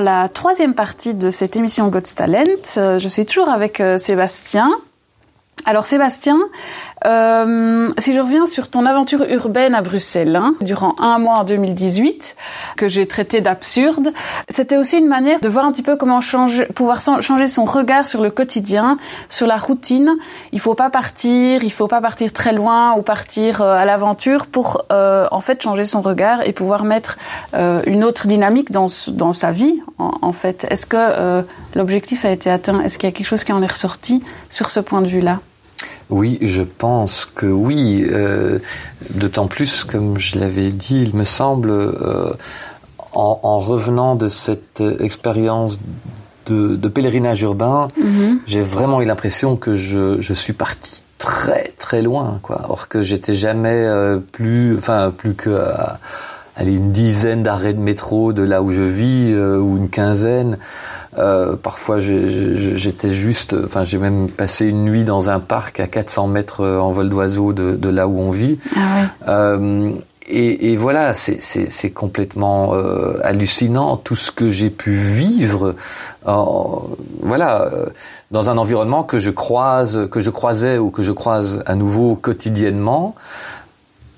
[0.06, 2.44] La troisième partie de cette émission God's Talent.
[2.76, 4.70] Euh, Je suis toujours avec euh, Sébastien.
[5.64, 6.38] Alors Sébastien,
[7.04, 11.44] Euh, si je reviens sur ton aventure urbaine à Bruxelles, hein, durant un mois en
[11.44, 12.36] 2018,
[12.76, 14.12] que j'ai traité d'absurde,
[14.56, 18.06] c'était aussi une manière de voir un petit peu comment changer, pouvoir changer son regard
[18.06, 18.96] sur le quotidien,
[19.28, 20.16] sur la routine.
[20.52, 24.46] Il faut pas partir, il faut pas partir très loin ou partir euh, à l'aventure
[24.46, 27.18] pour euh, en fait changer son regard et pouvoir mettre
[27.52, 29.82] euh, une autre dynamique dans, dans sa vie.
[29.98, 31.44] En, fait, est-ce que
[31.74, 32.80] l'objectif a été atteint?
[32.80, 35.40] Est-ce qu'il y a quelque chose qui en est ressorti sur ce point de vue-là?
[36.10, 38.06] Oui, je pense que oui.
[39.10, 41.94] D'autant plus, comme je l'avais dit, il me semble,
[43.16, 45.78] en, en revenant de cette euh, expérience
[46.46, 47.88] de, de pèlerinage urbain,
[48.46, 52.66] j'ai vraiment eu l'impression que je, je suis parti très très loin, quoi.
[52.68, 55.98] Or que j'étais jamais euh, plus, enfin plus que à,
[56.54, 60.58] allez, une dizaine d'arrêts de métro de là où je vis euh, ou une quinzaine.
[61.18, 66.28] Euh, parfois, j'étais juste, enfin, j'ai même passé une nuit dans un parc à 400
[66.28, 68.58] mètres euh, en vol d'oiseau de, de là où on vit.
[68.76, 68.80] Ah
[69.26, 69.90] ouais.
[70.28, 75.76] Et, et voilà, c'est complètement euh, hallucinant tout ce que j'ai pu vivre,
[76.26, 76.82] en-
[77.22, 77.86] voilà, euh,
[78.32, 82.16] dans un environnement que je croise, que je croisais ou que je croise à nouveau
[82.16, 83.14] quotidiennement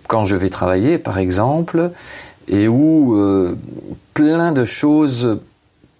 [0.08, 1.90] quand je vais travailler, par exemple,
[2.48, 3.58] et où euh,
[4.14, 5.38] plein de choses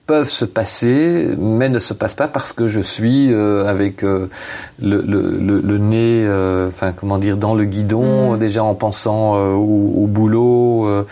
[0.09, 4.27] peuvent se passer, mais ne se passent pas parce que je suis euh, avec euh,
[4.81, 8.39] le, le, le, le nez, euh, enfin comment dire, dans le guidon, Mm.
[8.39, 11.05] déjà en pensant euh, au, au boulot euh,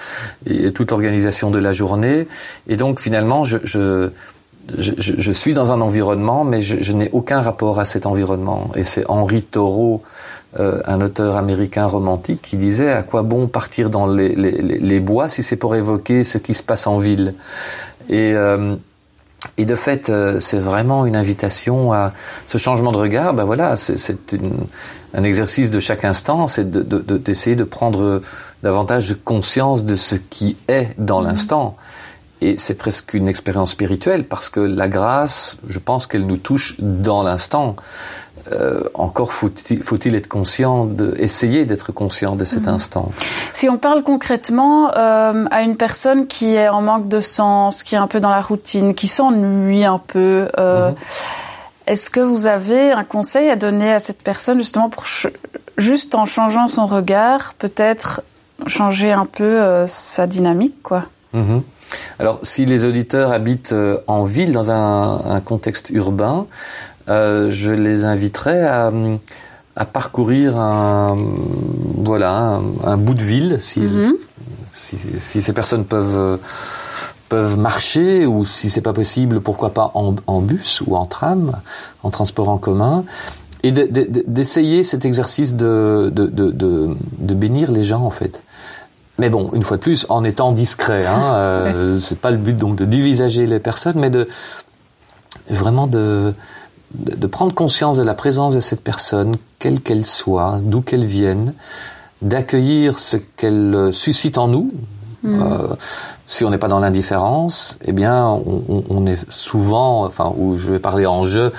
[0.47, 2.27] et toute l'organisation de la journée.
[2.69, 4.11] Et donc finalement, je, je
[4.77, 8.05] je, je, je suis dans un environnement, mais je, je n'ai aucun rapport à cet
[8.05, 8.71] environnement.
[8.75, 10.03] Et c'est Henri Thoreau,
[10.59, 15.01] euh, un auteur américain romantique, qui disait à quoi bon partir dans les, les- les
[15.01, 17.35] bois si c'est pour évoquer ce qui se passe en ville?
[18.09, 18.77] Et, euh,
[19.59, 22.13] et de fait, euh, c'est vraiment une invitation à
[22.47, 23.35] ce changement de regard.
[23.35, 24.19] Ben voilà, c'est
[25.15, 28.21] un exercice de chaque instant, c'est d'essayer de, de, de prendre
[28.63, 31.77] davantage conscience de ce qui est dans l'instant.
[32.43, 36.77] Et c'est presque une expérience spirituelle parce que la grâce, je pense qu'elle nous touche
[36.79, 37.77] dans l'instant.
[38.53, 43.11] Euh, encore faut-il être conscient, de, essayer d'être conscient de cet instant.
[43.53, 47.97] Si on parle concrètement euh, à une personne qui est en manque de sens, qui
[47.97, 50.97] est un peu dans la routine, qui s'ennuie un peu, euh, Mhm.
[51.89, 55.05] est-ce que vous avez un conseil à donner à cette personne justement pour
[55.77, 58.23] juste en changeant son regard, peut-être
[58.69, 61.05] changer un peu sa dynamique, quoi?
[61.33, 61.63] Mhm.
[62.19, 63.75] Alors, si les auditeurs habitent
[64.07, 66.47] en ville, dans un, un contexte urbain,
[67.09, 68.91] euh, je les inviterais à,
[69.77, 71.17] à parcourir un,
[71.99, 74.15] voilà, un, un bout de ville, si, Mhm.
[74.75, 76.39] si, si ces personnes peuvent,
[77.29, 81.53] peuvent marcher ou si c'est pas possible, pourquoi pas en, en bus ou en tram,
[82.03, 83.05] en transport en commun,
[83.63, 88.03] et de- de- de- d'essayer cet exercice de, de, de, de, de bénir les gens
[88.03, 88.43] en fait.
[89.19, 92.57] Mais bon, une fois de plus, en étant discret, hein, euh, c'est pas le but
[92.57, 94.29] donc de divisager les personnes, mais de
[95.51, 96.33] vraiment de,
[96.95, 101.55] de prendre conscience de la présence de cette personne, quelle qu'elle soit, d'où qu'elle vienne,
[102.23, 104.73] d'accueillir ce qu'elle euh, suscite en nous.
[105.25, 105.75] Euh,
[106.29, 110.79] si on n'est pas dans l'indifférence, eh bien, on, est souvent, enfin, ou je vais
[110.79, 111.51] parler en jeu,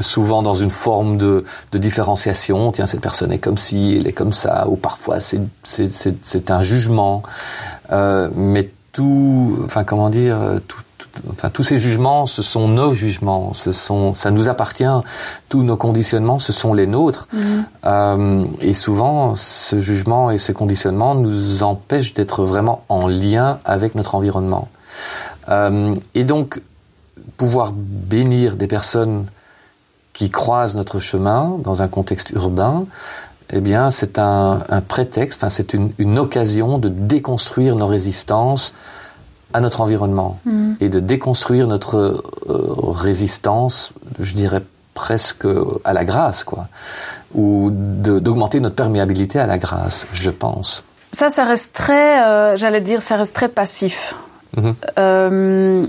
[0.00, 2.70] souvent dans une forme de, de différenciation.
[2.70, 7.22] Tiens, cette personne est comme ci, elle est comme ça, ou parfois c'est un jugement.
[7.92, 10.82] Euh, mais tout, enfin, comment dire, tout-
[11.30, 14.84] enfin, tous ces jugements, ce sont nos jugements, ce sont, ça nous appartient.
[15.48, 17.28] Tous nos conditionnements, ce sont les nôtres.
[17.84, 23.94] Euh, et souvent, ce jugement et ce conditionnement nous empêchent d'être vraiment en lien avec
[23.94, 24.68] notre environnement.
[25.48, 26.60] Euh, et donc,
[27.36, 29.26] pouvoir bénir des personnes
[30.12, 32.86] qui croisent notre chemin dans un contexte urbain,
[33.52, 38.72] eh bien, c'est un, un prétexte, hein, c'est une, une occasion de déconstruire nos résistances
[39.54, 40.38] à notre environnement
[40.80, 42.22] et de déconstruire notre euh,
[42.90, 44.62] résistance, je dirais
[44.94, 45.46] presque
[45.84, 46.66] à la grâce, quoi,
[47.34, 50.84] ou d'augmenter notre perméabilité à la grâce, je pense.
[51.12, 54.16] Ça, ça reste très, euh, j'allais dire, ça reste très passif.
[54.56, 54.74] Mhm.
[54.98, 55.86] Euh,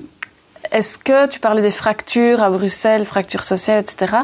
[0.72, 4.18] Est-ce que tu parlais des fractures à Bruxelles, fractures sociales, etc.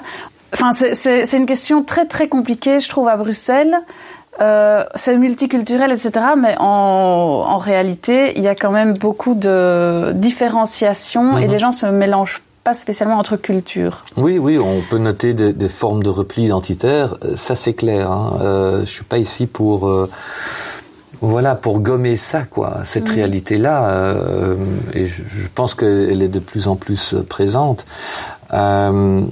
[0.53, 3.79] Enfin, c'est une question très très compliquée, je trouve, à Bruxelles.
[4.39, 6.11] Euh, c'est multiculturel, etc.
[6.37, 11.51] Mais en, en réalité, il y a quand même beaucoup de différenciation et Mhm.
[11.51, 14.03] les gens se mélangent pas spécialement entre cultures.
[14.17, 18.11] Oui, oui, on peut noter des, des formes de repli identitaire, euh, ça c'est clair.
[18.11, 18.37] Hein.
[18.41, 20.07] Euh, je suis pas ici pour, euh,
[21.21, 23.89] voilà, pour gommer ça, quoi, cette réalité-là.
[23.89, 24.55] euh,
[24.93, 27.85] et je, je pense qu'elle est de plus en plus présente.
[28.53, 29.23] Euh,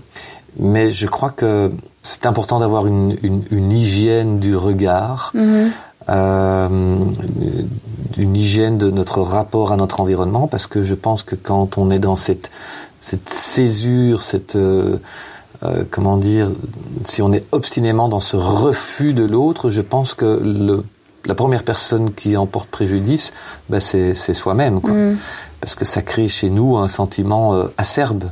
[0.57, 1.69] mais je crois que
[2.01, 5.71] c'est important d'avoir une, une, une hygiène du regard, Mhm.
[6.09, 6.97] euh,
[8.17, 11.91] une hygiène de notre rapport à notre environnement, parce que je pense que quand on
[11.91, 12.49] est dans cette,
[12.99, 14.97] cette césure, cette euh,
[15.63, 16.49] euh, comment dire,
[17.03, 20.83] si on est obstinément dans ce refus de l'autre, je pense que le,
[21.25, 23.33] la première personne qui en porte préjudice,
[23.69, 24.93] ben c'est c'est soi-même, quoi.
[24.93, 25.17] Mhm.
[25.59, 28.23] Parce que ça crée chez nous un sentiment euh, acerbe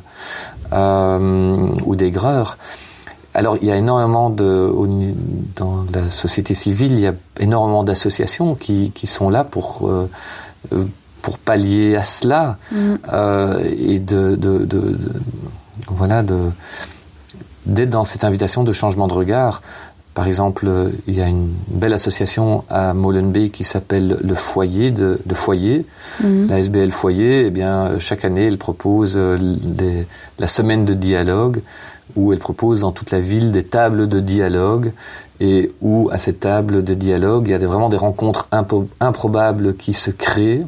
[0.74, 2.58] euh, ou d'aigreur.
[3.38, 4.72] Alors, il y a énormément de,
[5.56, 10.10] dans la société civile, il y a énormément d'associations qui, qui sont là pour, euh,
[10.74, 10.84] euh,
[11.22, 12.98] pour pallier à cela Mhm.
[13.14, 15.22] euh, et de, de, de, de-
[15.88, 16.50] voilà, de,
[17.68, 19.62] d'être dans cette invitation de changement de regard.
[20.16, 20.68] Par exemple,
[21.06, 25.86] il y a une belle association à Molenbeek qui s'appelle le Foyer de, de Foyer.
[26.24, 26.48] Mhm.
[26.50, 30.08] La SBL Foyer, eh bien, chaque année, elle propose euh, des-
[30.40, 31.62] la semaine de dialogue,
[32.16, 34.94] où elle propose dans toute la ville des tables de dialogue,
[35.40, 38.48] et où à ces tables de dialogue, il y a vraiment des rencontres
[39.00, 40.64] improbables qui se créent,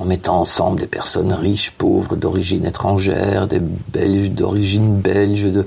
[0.00, 5.64] en mettant ensemble des personnes riches, pauvres, d'origine étrangère, des Belges d'origine belge, de,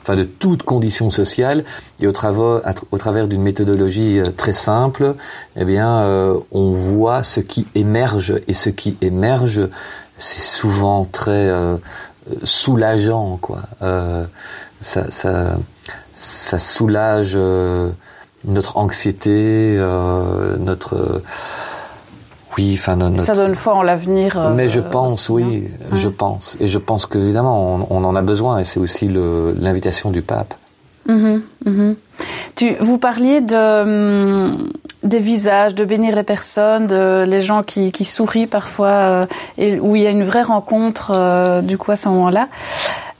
[0.00, 1.64] enfin de toutes conditions sociales,
[2.00, 5.14] et au travers, d'une méthodologie euh, très simple,
[5.56, 9.68] eh bien, euh, on voit ce qui émerge, et ce qui émerge,
[10.16, 11.76] c'est souvent très euh,
[12.42, 13.60] soulageant, quoi.
[13.82, 14.24] Euh,
[14.80, 15.56] ça, ça,
[16.14, 17.90] ça soulage euh,
[18.44, 21.22] notre anxiété, euh, notre
[22.56, 24.38] oui, enfin no- notre, Ça donne foi en l'avenir.
[24.38, 26.56] euh, mais je pense, oui, je pense.
[26.60, 30.54] Et je pense qu'évidemment, on, on en a besoin, et c'est aussi l'invitation du pape.
[31.08, 31.96] Mhm, mhm.
[32.54, 34.68] Tu, vous parliez de, hum,
[35.04, 39.26] des visages, de bénir les personnes, de les gens qui, qui sourient parfois, euh,
[39.58, 42.48] et où il y a une vraie rencontre euh, du coup à ce moment-là.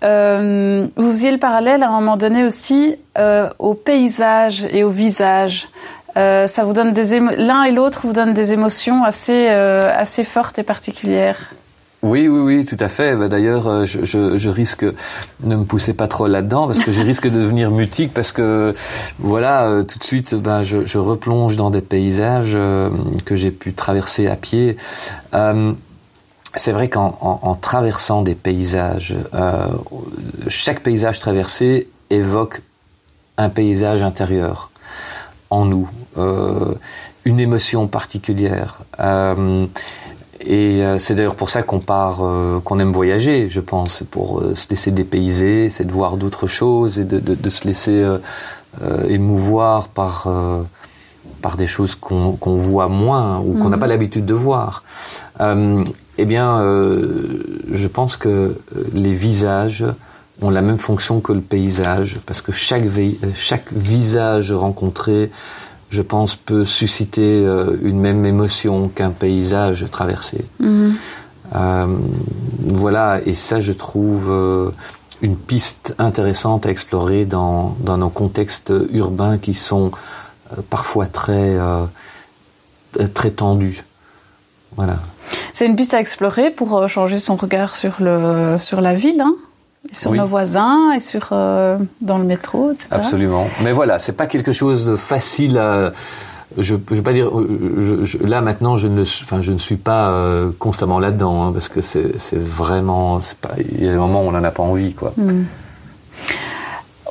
[0.03, 4.91] Euh, vous faisiez le parallèle à un moment donné aussi euh, au paysage et au
[4.91, 5.68] visage.
[6.16, 10.24] Euh, ça vous donne des l'un et l'autre vous donnent des émotions assez euh, assez
[10.24, 11.55] fortes et particulières.
[12.05, 13.16] Oui, oui, oui, tout à fait.
[13.16, 14.84] Bah, D'ailleurs, euh, je, je, je risque,
[15.42, 18.74] ne me poussez pas trop là-dedans, parce que je risque de devenir mutique, parce que,
[19.18, 22.90] voilà, euh, tout de suite, ben, je, replonge dans des paysages euh,
[23.24, 24.76] que j'ai pu traverser à pied.
[26.57, 29.14] C'est vrai qu'en en, en traversant des paysages,
[30.46, 32.61] chaque paysage traversé évoque
[33.38, 34.70] un paysage intérieur
[35.50, 35.88] en nous,
[37.24, 38.82] une émotion particulière.
[40.47, 44.40] Et euh, c'est d'ailleurs pour ça qu'on part, euh, qu'on aime voyager, je pense, pour
[44.40, 48.05] euh, se laisser dépayser, c'est de voir d'autres choses et de, de, de se laisser
[49.09, 50.62] émouvoir par euh,
[51.42, 54.82] par des choses qu'on qu'on voit moins ou qu'on n'a pas l'habitude de voir.
[55.40, 55.84] Euh,
[56.18, 57.42] eh bien, euh,
[57.72, 58.57] je pense que
[58.92, 59.84] les visages
[60.40, 62.84] ont la même fonction que le paysage, parce que chaque,
[63.34, 65.30] chaque visage rencontré,
[65.95, 70.45] je pense, peut susciter euh, une même émotion qu'un paysage traversé.
[71.55, 71.86] Euh,
[72.66, 74.70] voilà, et ça, je trouve euh,
[75.22, 79.92] une piste intéressante à explorer dans, dans nos contextes urbains qui sont
[80.53, 81.57] euh, parfois très,
[83.14, 83.84] très tendus.
[84.76, 84.99] Voilà.
[85.53, 89.36] C'est une piste à explorer pour changer son regard sur le sur la ville, hein,
[89.93, 90.18] sur Oui.
[90.18, 92.89] nos voisins et sur euh, dans le métro, etc.
[92.91, 93.47] Absolument.
[93.62, 95.93] Mais voilà, c'est pas quelque chose de facile à.
[96.57, 97.30] Je, je veux pas dire.
[97.35, 101.45] je- je- là maintenant, je ne, suis- enfin, je ne suis pas euh, constamment là-dedans,
[101.47, 103.18] hein, parce que c'est vraiment.
[103.41, 105.12] Pas, il y a des moments où on n'en a pas envie, quoi.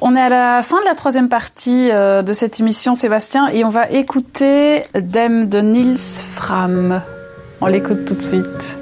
[0.06, 3.64] On est à la fin de la troisième partie euh, de cette émission, Sébastien, et
[3.64, 7.02] on va écouter Dem de Niels Fram.
[7.62, 8.76] On l'écoute tout de suite.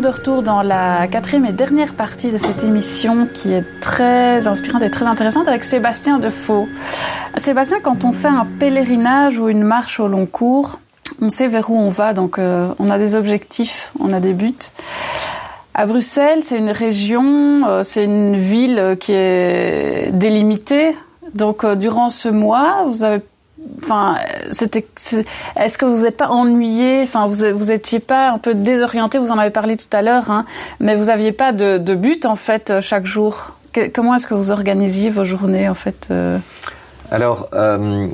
[0.00, 4.82] De retour dans la quatrième et dernière partie de cette émission qui est très inspirante
[4.82, 6.68] et très intéressante avec Sébastien Defaux.
[7.36, 10.78] Sébastien, quand on fait un pèlerinage ou une marche au long cours,
[11.20, 14.32] on sait vers où on va, donc euh, on a des objectifs, on a des
[14.32, 14.54] buts.
[15.74, 20.96] À Bruxelles, c'est une région, euh, c'est une ville qui est délimitée.
[21.34, 23.22] Donc euh, durant ce mois, vous avez
[23.84, 24.16] Enfin,
[24.50, 24.86] c'était.
[25.56, 27.02] Est-ce que vous n'êtes pas ennuyé?
[27.02, 29.18] Enfin, vous vous étiez pas un peu désorienté?
[29.18, 30.46] Vous en avez parlé tout à l'heure, hein,
[30.80, 33.56] mais vous aviez pas de, de but en fait euh, chaque jour.
[33.72, 36.38] Que- comment est-ce que vous organisiez vos journées en fait euh?
[37.10, 38.08] Alors, euh,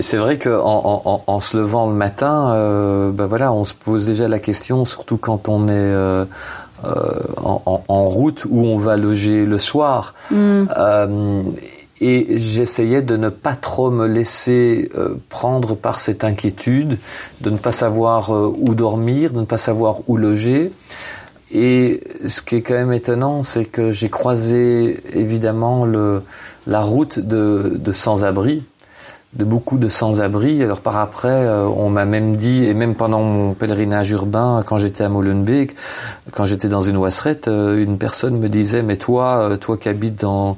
[0.00, 3.74] c'est vrai qu'en en, en, en se levant le matin, euh, ben voilà, on se
[3.74, 6.24] pose déjà la question, surtout quand on est euh,
[6.84, 6.88] euh,
[7.88, 10.14] en, route où on va loger le soir.
[10.32, 11.42] Euh,
[12.02, 16.98] et j'essayais de ne pas trop me laisser euh, prendre par cette inquiétude,
[17.40, 20.72] de ne pas savoir euh, où dormir, de ne pas savoir où loger.
[21.52, 26.22] Et ce qui est quand même étonnant, c'est que j'ai croisé évidemment le,
[26.66, 28.64] la route de, de sans-abri,
[29.34, 30.62] de beaucoup de sans-abri.
[30.62, 34.78] Alors par après, euh, on m'a même dit, et même pendant mon pèlerinage urbain, quand
[34.78, 35.74] j'étais à Molenbeek,
[36.32, 39.88] quand j'étais dans une wasserette, euh, une personne me disait, mais toi, euh, toi qui
[39.88, 40.56] habites dans,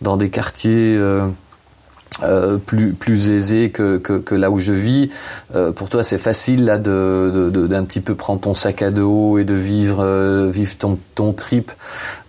[0.00, 0.98] dans des quartiers...
[2.66, 5.10] plus plus aisés que, que, là où je vis.
[5.74, 9.44] Pour toi, c'est facile là de d'un petit peu prendre ton sac à dos et
[9.44, 11.72] de vivre euh, vivre ton ton trip.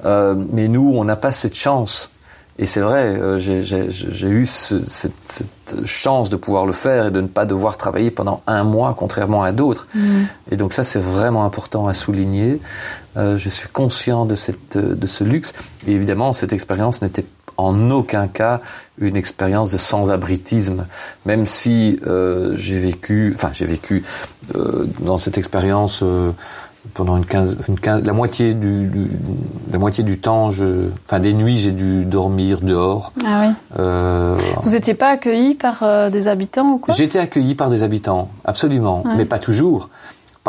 [0.04, 2.10] Mais nous, on n'a pas cette chance.
[2.58, 7.12] Et c'est vrai, euh, j'ai- eu ce- cette, cette chance de pouvoir le faire et
[7.12, 9.88] de ne pas devoir travailler pendant un mois, contrairement à d'autres.
[10.52, 12.60] Et donc ça, c'est vraiment important à souligner.
[13.18, 15.52] Euh, je suis conscient de, cette, de ce luxe.
[15.86, 17.26] Et évidemment, cette expérience n'était
[17.58, 18.62] en aucun cas
[19.00, 20.86] une expérience de sans-abritisme,
[21.26, 24.04] même si euh, j'ai vécu, enfin j'ai vécu
[24.56, 26.32] euh, dans cette expérience euh,
[26.94, 29.10] pendant une quinze, une quinze- la moitié du, du-
[29.72, 33.12] la moitié du temps, je, enfin des nuits, j'ai dû dormir dehors.
[33.26, 33.54] Ah oui.
[33.80, 36.94] Euh, Vous n'étiez pas accueilli par euh, des habitants ou quoi?
[36.98, 39.16] Été accueilli par des habitants, absolument, Ouais.
[39.18, 39.90] mais pas toujours,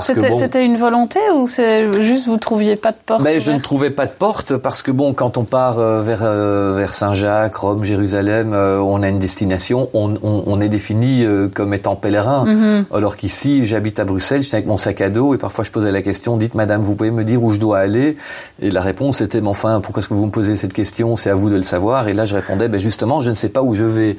[0.02, 0.64] C'était bon.
[0.64, 4.06] une volonté ou c'est juste vous trouviez pas de porte Mais je ne trouvais pas
[4.06, 8.52] de porte parce que bon, quand on part euh, vers euh, vers Saint-Jacques, Rome, Jérusalem,
[8.52, 11.24] euh, on a une destination, on, on, on est défini
[11.54, 12.44] comme étant pèlerin.
[12.44, 12.84] Mhm.
[12.92, 15.90] Alors qu'ici, j'habite à Bruxelles, j'étais avec mon sac à dos et parfois je posais
[15.90, 18.16] la question dites Madame, vous pouvez me dire où je dois aller?
[18.60, 21.16] Et la réponse était mais enfin, pourquoi est-ce que vous me posez cette question?
[21.16, 22.08] C'est à vous de le savoir.
[22.08, 24.16] Et là, je répondais ben justement, je ne sais pas où je vais.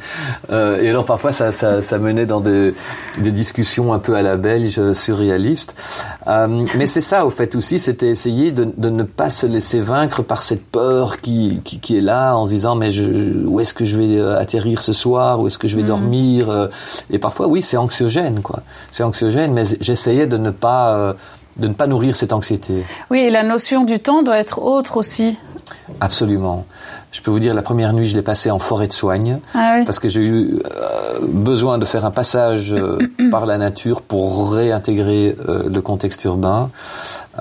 [0.52, 2.74] Euh, et alors parfois, ça, ça, ça menait dans des,
[3.20, 4.94] des discussions un peu à la belge, euh,
[6.28, 9.80] Euh, mais c'est ça, au fait aussi, c'était essayer de, de ne pas se laisser
[9.80, 13.60] vaincre par cette peur qui, qui, qui est là, en se disant mais je, où
[13.60, 16.50] est-ce que je vais euh, atterrir ce soir, où est-ce que je vais dormir?
[16.50, 16.68] Euh,
[17.10, 18.60] Et parfois, oui, c'est anxiogène, quoi.
[18.92, 21.14] C'est anxiogène, mais j'essayais de ne pas euh,
[21.58, 22.86] de ne pas nourrir cette anxiété.
[23.10, 25.38] Oui, et la notion du temps doit être autre aussi.
[26.00, 26.66] Absolument.
[27.12, 29.40] Je peux vous dire, la première nuit, je l'ai passée en forêt de soigne.
[29.56, 29.86] Ah oui.
[29.86, 32.98] parce que j'ai eu euh, besoin de faire un passage euh,
[33.32, 36.70] par la nature pour réintégrer euh, le contexte urbain.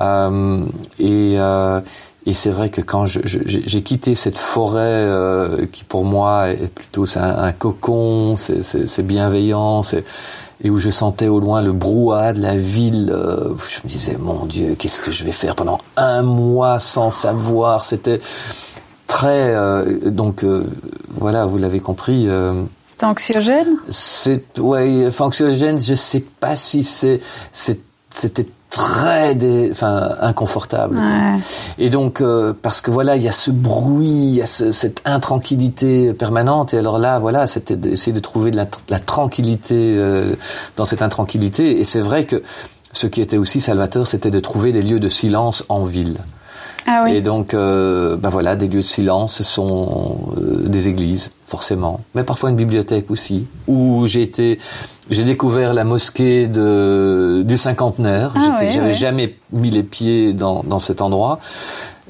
[0.01, 0.65] Euh,
[0.99, 1.81] et euh,
[2.29, 7.05] et c'est vrai que quand j'ai quitté cette forêt euh, qui pour moi est plutôt
[7.17, 10.05] un, un cocon, c'est bienveillant, c'est
[10.65, 14.17] et où je sentais au loin le brouhaha de la ville, euh, je me disais
[14.19, 18.21] mon Dieu, qu'est-ce que je vais faire pendant un mois sans savoir C'était
[19.07, 20.65] très euh, donc euh,
[21.11, 22.25] voilà, vous l'avez compris.
[22.29, 23.77] euh, C'était anxiogène?
[23.89, 25.81] c'est ouais, enfin, anxiogène.
[25.81, 27.21] Je sais pas si c'est
[27.53, 27.81] c'est-
[28.11, 30.97] c'était très dé- enfin inconfortable.
[30.99, 31.39] Ouais.
[31.79, 34.73] Et donc euh, parce que voilà, il y a ce bruit, il y a ce-
[34.73, 36.75] cette intranquillité permanente.
[36.75, 40.35] Et alors là, voilà, c'était d'essayer de trouver de la, tr- la tranquillité euh,
[40.77, 41.81] dans cette intranquillité.
[41.81, 42.43] Et c'est vrai que
[42.93, 46.17] ce qui était aussi salvateur, c'était de trouver des lieux de silence en ville.
[46.87, 47.15] Ah oui.
[47.17, 52.01] Et donc, euh, ben voilà, des lieux de silence, ce sont euh, des églises, forcément,
[52.15, 54.59] mais parfois une bibliothèque aussi, où j'ai été,
[55.11, 58.33] j'ai découvert la mosquée de du cinquantenaire.
[58.37, 61.39] Ah J'étais- J'avais jamais mis les pieds dans, dans cet endroit.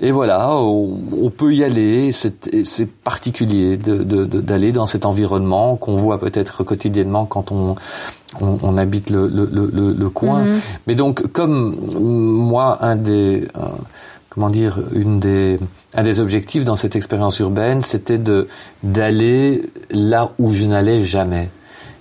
[0.02, 2.12] Et voilà, on, on peut y aller.
[2.12, 7.50] C'est c'est particulier de- de- de- d'aller dans cet environnement qu'on voit peut-être quotidiennement quand
[7.50, 7.76] on,
[8.42, 10.44] on, on habite le, le, le, le- coin.
[10.44, 10.60] Mhm.
[10.86, 13.70] Mais donc, comme mm, moi, un des, un-
[14.36, 15.58] comment dire, une des,
[15.94, 18.46] un des objectifs dans cette expérience urbaine, c'était de
[18.82, 21.48] d'aller là où je n'allais jamais.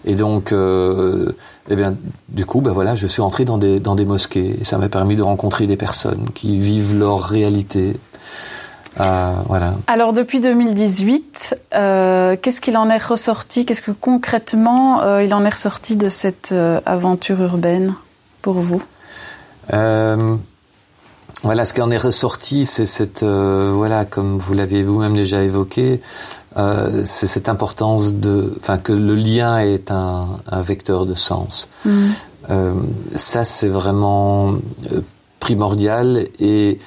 [0.03, 1.31] Et donc, euh,
[1.69, 1.95] eh bien,
[2.27, 4.57] du coup, ben voilà, je suis entré dans des dans des mosquées.
[4.59, 7.95] Et ça m'a permis de rencontrer des personnes qui vivent leur réalité.
[8.99, 9.75] Euh, voilà.
[9.87, 13.65] Alors depuis 2018, euh, qu'est-ce qu'il en est ressorti?
[13.65, 16.53] Qu'est-ce que concrètement euh, il en est ressorti de cette
[16.85, 17.93] aventure urbaine
[18.41, 18.83] pour vous?
[19.73, 20.35] Euh,
[21.43, 25.43] voilà, ce qui en est ressorti, c'est cette, euh, voilà, comme vous l'aviez vous-même déjà
[25.43, 26.01] évoqué,
[26.57, 31.67] euh, c'est cette importance de, enfin, que le lien est un, un vecteur de sens.
[32.49, 32.73] Euh,
[33.15, 34.53] ça, c'est vraiment
[34.91, 35.01] euh,
[35.39, 36.79] primordial et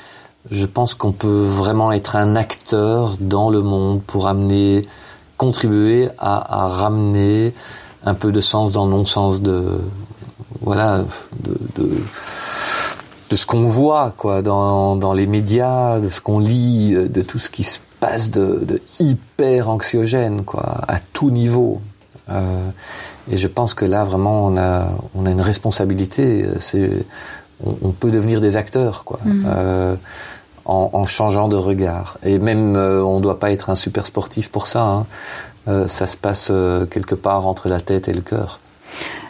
[0.50, 4.82] je pense qu'on peut vraiment être un acteur dans le monde pour amener,
[5.36, 7.52] contribuer à, à ramener
[8.04, 9.78] un peu de sens dans le non-sens de,
[10.62, 11.04] voilà,
[11.44, 11.90] de, de
[13.30, 17.22] de ce qu'on voit quoi dans, dans les médias, de ce qu'on lit, euh, de
[17.22, 21.80] tout ce qui se passe de, de hyper anxiogène quoi à tout niveau.
[22.30, 22.68] Euh,
[23.30, 26.46] et je pense que là vraiment on a on a une responsabilité.
[26.60, 27.06] C'est
[27.64, 29.18] on, on peut devenir des acteurs quoi.
[29.26, 29.96] Euh,
[30.64, 32.18] en, en changeant de regard.
[32.22, 34.82] Et même, euh, on ne doit pas être un super sportif pour ça.
[34.82, 35.06] hein.
[35.66, 38.60] Euh, ça se passe euh, quelque part entre la tête et le cœur.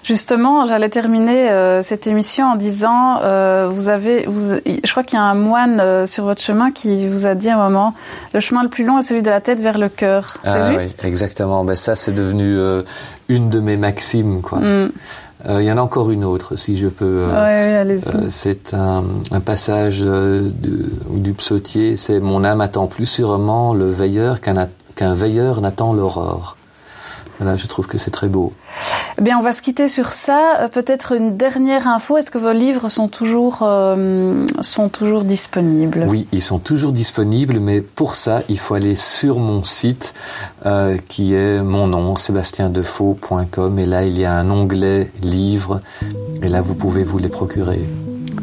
[0.09, 5.19] Justement, j'allais terminer euh, cette émission en disant, euh, vous avez, vous, je crois qu'il
[5.19, 7.93] y a un moine euh, sur votre chemin qui vous a dit à un moment,
[8.33, 10.29] le chemin le plus long est celui de la tête vers le cœur.
[10.45, 11.63] C'est Ah oui, juste exactement.
[11.63, 12.85] Ben ça, c'est devenu euh,
[13.29, 14.41] une de mes maximes.
[14.41, 14.61] Quoi.
[14.61, 14.93] Mm.
[15.47, 17.27] Il y en a encore une autre, si je peux.
[17.27, 17.99] Ouais, euh,
[18.31, 21.97] c'est un, un passage du, du psautier.
[21.97, 26.58] C'est mon âme attend plus sûrement le veilleur qu'un veilleur n'attend l'aurore.
[27.41, 28.53] Voilà, je trouve que c'est très beau.
[29.19, 30.61] Eh bien, on va se quitter sur ça.
[30.61, 32.17] Euh, Peut-être une dernière info.
[32.17, 36.07] Est-ce que vos livres sont toujours, euh, sont toujours disponibles?
[36.09, 40.15] Oui, ils sont toujours disponibles, mais pour ça, il faut aller sur mon site
[40.67, 43.79] euh, qui est mon nom, sébastiendefault.com.
[43.79, 45.81] Et là, il y a un onglet livres.
[46.43, 47.81] Et là, vous pouvez vous les procurer.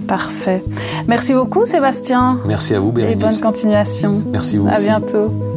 [0.08, 0.64] Parfait.
[1.08, 2.39] Merci beaucoup, Sébastien.
[2.46, 3.41] Merci à vous, Et bonne Bérénice.
[3.41, 4.22] continuation.
[4.32, 4.84] Merci vous À aussi.
[4.86, 5.55] bientôt.